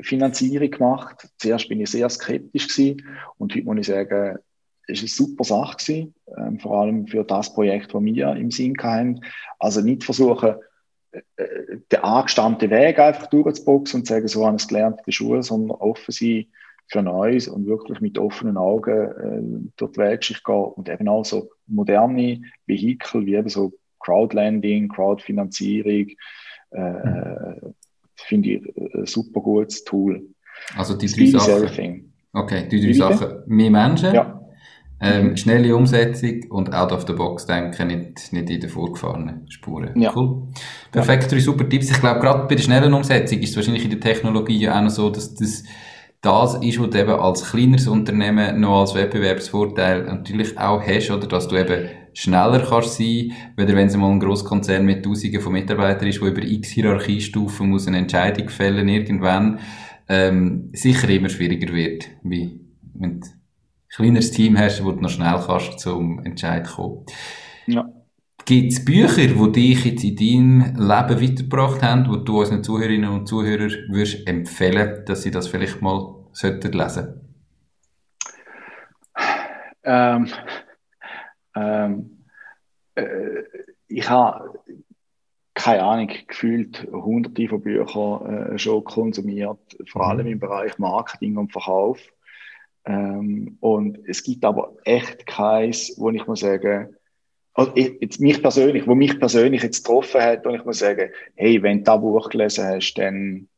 [0.03, 1.29] Finanzierung gemacht.
[1.39, 3.07] Zuerst bin ich sehr skeptisch gewesen
[3.39, 4.39] und heute muss ich sagen,
[4.89, 8.51] es war eine super Sache gewesen, ähm, vor allem für das Projekt, das wir im
[8.51, 9.21] Sinn hatten.
[9.59, 10.55] Also nicht versuchen,
[11.13, 14.99] äh, äh, den angestammten Weg einfach durchzuboxen und zu sagen, so habe ich es gelernt
[14.99, 16.47] in der Schule, sondern offen sein
[16.91, 21.25] für Neues und wirklich mit offenen Augen äh, durch die Weltschicht gehen und eben auch
[21.25, 26.09] so moderne Vehikel wie eben so Crowdlending, Crowdfinanzierung,
[26.71, 27.75] äh, mhm.
[28.17, 30.27] finde ich ein super gutes Tool.
[30.77, 32.13] Also die drei Sachen.
[32.33, 33.43] Okay, die drei Sachen.
[33.47, 34.38] Mehr Menschen, ja.
[35.01, 40.01] Ähm, schnelle Umsetzung und out of the box denken, nicht, nicht in den vorgefahrenen Spuren.
[40.01, 40.13] Ja.
[40.15, 40.49] Cool.
[40.91, 41.91] Perfekt, drei super Tipps.
[41.91, 44.83] Ich glaube, gerade bei der schnellen Umsetzung ist es wahrscheinlich in der Technologie ja auch
[44.83, 45.63] noch so, dass das
[46.21, 51.29] das ist, was du eben als kleineres Unternehmen noch als Wettbewerbsvorteil natürlich auch hast, oder
[51.29, 55.53] dass du eben schneller kannst sein, weder wenn es mal ein Grosskonzern mit Tausenden von
[55.53, 59.61] Mitarbeitern ist, wo über x Hierarchiestufen muss eine Entscheidung fällen irgendwann,
[60.09, 62.63] ähm, sicher immer schwieriger wird, wie
[62.95, 63.38] wenn ein
[63.95, 67.05] kleineres Team hast, wo du noch schnell kannst zum Entscheid kommen.
[67.67, 67.89] Ja.
[68.45, 73.11] Gibt es Bücher, die dich jetzt in deinem Leben weitergebracht haben, wo du unseren Zuhörerinnen
[73.11, 77.21] und Zuhörern würdest empfehlen, dass sie das vielleicht mal sollten lesen?
[79.83, 80.29] Ähm,
[81.55, 82.25] ähm,
[82.95, 83.43] äh,
[83.89, 84.59] ich habe
[85.59, 90.33] keine Ahnung, gefühlt hunderte von Büchern äh, schon konsumiert, vor allem mhm.
[90.33, 91.99] im Bereich Marketing und Verkauf.
[92.89, 96.97] Ähm, und es gibt aber echt keins, wo ich muss sagen,
[97.53, 101.63] also jetzt mich persönlich, wo mich persönlich jetzt getroffen hat, und ich muss sagen, hey,
[101.63, 103.49] wenn du das Buch gelesen hast, dann,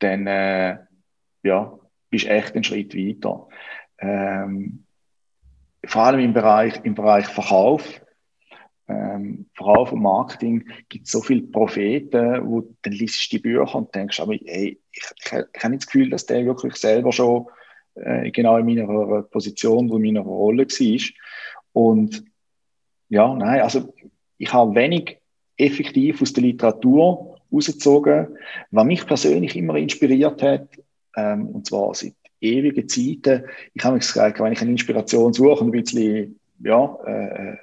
[0.00, 0.78] dann äh,
[1.44, 1.78] ja,
[2.10, 3.46] bist du echt einen Schritt weiter.
[3.98, 4.84] Ähm,
[5.84, 8.00] vor allem im Bereich, im Bereich Verkauf,
[8.88, 13.94] ähm, Verkauf und Marketing gibt es so viele Propheten, wo dann liest die Bücher und
[13.94, 17.46] denkst, aber hey, ich, ich, ich habe nicht das Gefühl, dass der wirklich selber schon
[18.04, 21.08] äh, genau in meiner Position, in meiner Rolle war.
[21.72, 22.24] Und
[23.08, 23.94] ja, nein, also
[24.36, 25.18] ich habe wenig
[25.56, 28.36] effektiv aus der Literatur rausgezogen,
[28.70, 30.68] was mich persönlich immer inspiriert hat,
[31.16, 33.44] ähm, und zwar seit ewigen Zeiten.
[33.74, 37.56] Ich habe mir gesagt, wenn ich eine Inspiration suche und ein bisschen ja, äh, äh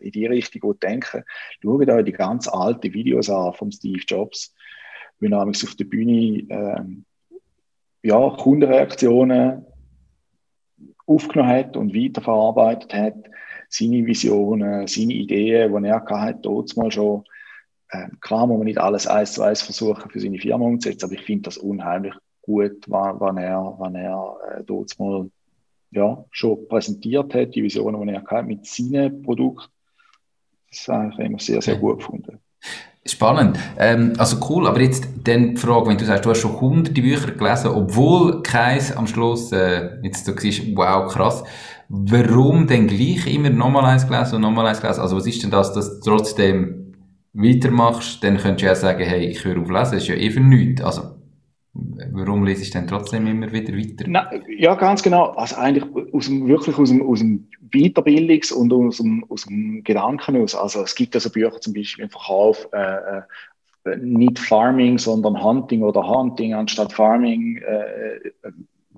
[0.00, 1.24] in die Richtung denke,
[1.62, 4.54] schaue da die ganz alten Videos an von Steve Jobs,
[5.18, 7.04] wenn er auf der Bühne ähm,
[8.02, 9.64] ja, Kundenreaktionen
[11.06, 13.14] aufgenommen hat und weiterverarbeitet hat
[13.68, 17.24] seine Visionen, seine Ideen, die er hatte, dort mal schon.
[17.90, 21.14] Äh, klar muss man nicht alles eins zu eins versuchen für seine Firma umzusetzen, aber
[21.14, 25.30] ich finde das unheimlich gut, wann er, wann er äh, dort mal
[25.90, 29.70] ja, schon präsentiert hat, die Visionen, die er hatte mit seinen Produkten.
[30.70, 32.40] Das habe ich immer sehr, sehr gut gefunden.
[33.06, 33.58] Spannend.
[33.78, 37.02] Ähm, also cool, aber jetzt dann die Frage, wenn du sagst, du hast schon hunderte
[37.02, 41.44] Bücher gelesen, obwohl keins am Schluss, äh, jetzt du siehst, wow, krass.
[41.90, 45.02] Warum denn gleich immer nochmal eins gelesen und nochmal eins gelesen?
[45.02, 46.94] Also was ist denn das, dass du trotzdem
[47.34, 48.24] weitermachst?
[48.24, 50.82] Dann könntest du ja sagen, hey, ich höre auf lesen, ist ja eben nichts.
[50.82, 51.13] Also,
[51.74, 54.04] warum lese ich denn trotzdem immer wieder weiter?
[54.06, 55.30] Na, ja, ganz genau.
[55.30, 59.82] Also eigentlich aus dem, wirklich aus dem, aus dem Weiterbildungs- und aus dem, aus dem
[59.82, 60.54] Gedanken aus.
[60.54, 63.18] Also es gibt also Bücher zum Beispiel im Verkauf, äh,
[63.84, 67.58] äh, nicht Farming, sondern Hunting oder Hunting anstatt Farming.
[67.58, 68.30] Äh,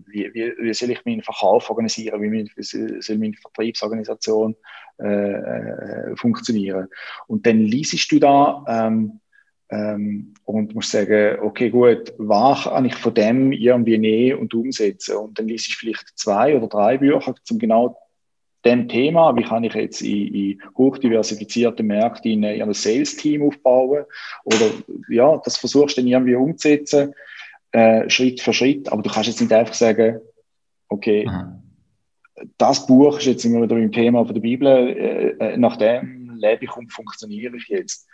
[0.08, 4.54] wie, wie, wie soll ich meinen Verkauf organisieren, wie, soll meine Vertriebsorganisation
[4.98, 6.88] äh, äh, funktionieren.
[7.26, 9.20] Und dann liest du da ähm,
[9.70, 15.16] ähm, und musst sagen, okay, gut, was kann ich von dem irgendwie nehmen und umsetzen?
[15.16, 17.98] Und dann liest ich vielleicht zwei oder drei Bücher zum genau
[18.64, 24.04] dem Thema, wie kann ich jetzt in, in hochdiversifizierte Märkte in, in ein Sales-Team aufbauen
[24.44, 24.66] oder
[25.08, 27.14] ja, das versuchst du dann irgendwie umzusetzen
[27.72, 30.20] äh, Schritt für Schritt, aber du kannst jetzt nicht einfach sagen,
[30.88, 31.62] okay, Aha.
[32.58, 36.36] das Buch ist jetzt immer wieder im Thema von der Bibel, äh, äh, nach dem
[36.38, 38.08] lebe ich und funktioniere ich jetzt.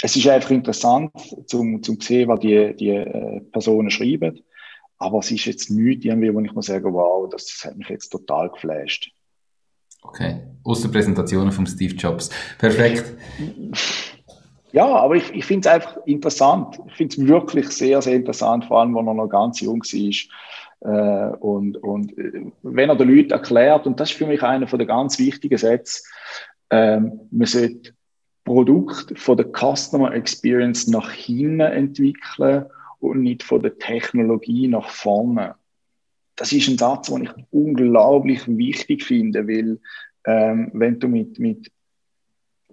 [0.00, 1.12] Es ist einfach interessant,
[1.46, 4.40] zum, zum sehen, was die, die äh, Personen schreiben,
[4.98, 7.88] aber es ist jetzt nichts, irgendwie, wo ich muss sagen, wow, das, das hat mich
[7.88, 9.10] jetzt total geflasht.
[10.02, 12.30] Okay, außer Präsentationen von Steve Jobs.
[12.58, 13.04] Perfekt.
[14.72, 16.78] Ja, aber ich, ich finde es einfach interessant.
[16.88, 20.28] Ich finde es wirklich sehr, sehr interessant, vor allem, wenn er noch ganz jung war.
[20.80, 24.66] Äh, und, und äh, wenn er den Leuten erklärt, und das ist für mich einer
[24.66, 26.02] der ganz wichtigen Sätze,
[26.70, 27.92] ähm, man sollte
[28.48, 32.64] Produkt von der Customer Experience nach hinten entwickeln
[32.98, 35.54] und nicht von der Technologie nach vorne.
[36.34, 39.78] Das ist ein Satz, den ich unglaublich wichtig finde, weil
[40.24, 41.70] ähm, wenn du mit, mit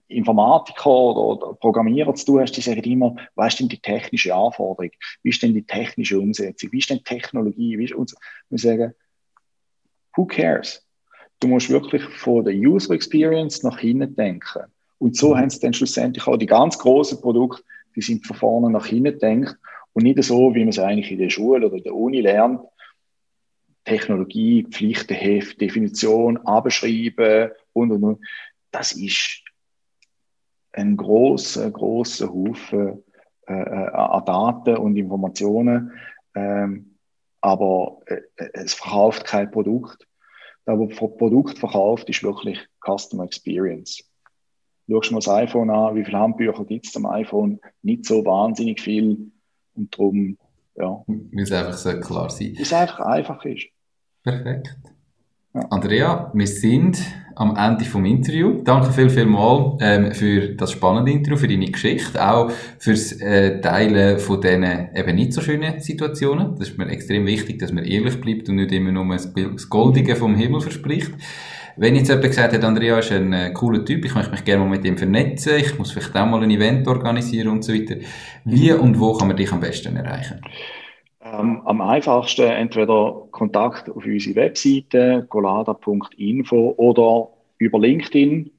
[0.08, 4.92] Informatiker oder, Programmierer zu tun hast, die sagen immer, was ist denn die technische Anforderung?
[5.24, 6.72] Wie ist denn die technische Umsetzung?
[6.72, 7.78] Wie ist denn Technologie?
[7.78, 8.16] Wie ist, und
[8.50, 8.94] wir sagen,
[10.16, 10.88] who cares?
[11.42, 14.72] Du musst wirklich von der User Experience nach hinten denken.
[14.98, 15.40] Und so mhm.
[15.40, 17.64] haben sie dann schlussendlich auch die ganz großen Produkte,
[17.96, 19.58] die sind von vorne nach hinten gedacht
[19.94, 22.62] und nicht so, wie man es eigentlich in der Schule oder der Uni lernt.
[23.86, 28.26] Technologie, Pflichtenheft, Definition, abschreiben und, und, und.
[28.72, 29.44] Das ist
[30.74, 33.04] ein großer, großer Haufen
[33.48, 35.92] äh, äh, an Daten und Informationen.
[36.34, 36.98] Ähm,
[37.42, 38.22] aber äh,
[38.54, 40.08] es verkauft kein Produkt.
[40.66, 44.04] Da, wo Produkt verkauft, ist wirklich Customer Experience.
[44.88, 47.60] Schaust mal das iPhone an, wie viele Handbücher gibt es am iPhone?
[47.82, 49.32] Nicht so wahnsinnig viel.
[49.76, 50.38] Und darum,
[50.76, 51.04] ja.
[51.38, 52.56] Es einfach so klar sein.
[52.60, 53.68] Es einfach einfach ist.
[54.24, 54.76] Perfekt.
[55.54, 55.62] Ja.
[55.70, 57.00] Andrea, wir sind
[57.36, 58.62] am Ende vom Interview.
[58.64, 63.62] Danke viel, viel mal ähm, für das spannende Interview, für deine Geschichte, auch fürs äh,
[63.62, 66.56] Teilen von diesen eben nicht so schönen Situationen.
[66.58, 70.16] Das ist mir extrem wichtig, dass man ehrlich bleibt und nicht immer nur das Goldige
[70.16, 71.14] vom Himmel verspricht.
[71.78, 74.64] Wenn jetzt jemand gesagt hat, Andrea ist ein äh, cooler Typ, ich möchte mich gerne
[74.64, 77.96] mal mit ihm vernetzen, ich muss vielleicht auch mal ein Event organisieren und so weiter.
[78.46, 80.42] Wie und wo kann man dich am besten erreichen?
[81.22, 88.52] Ähm, am einfachsten entweder Kontakt auf unsere Webseite golada.info oder über LinkedIn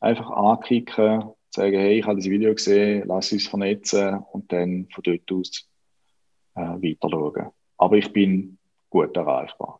[0.00, 5.02] einfach anklicken, sagen, hey, ich habe das Video gesehen, lass uns vernetzen und dann von
[5.02, 5.68] dort aus
[6.54, 7.46] äh, weiter schauen.
[7.78, 8.58] Aber ich bin
[8.90, 9.78] gut erreichbar.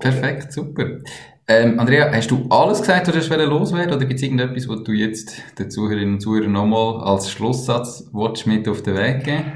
[0.00, 1.00] Perfekt, super.
[1.46, 4.92] Ähm, Andrea, hast du alles gesagt, was du loswerden oder gibt es irgendetwas, was du
[4.92, 8.10] jetzt den Zuhörerinnen und Zuhörern nochmal als Schlusssatz
[8.46, 9.52] mit auf den Weg geben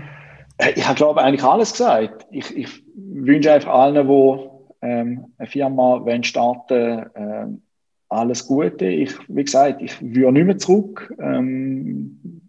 [0.59, 2.26] äh, ich habe, glaube eigentlich alles gesagt.
[2.30, 4.49] Ich, ich wünsche einfach allen, die
[4.82, 7.62] ähm, eine Firma wollen starten ähm,
[8.09, 8.86] alles Gute.
[8.86, 11.12] Ich, wie gesagt, ich würde nicht mehr zurück.
[11.20, 12.43] Ähm,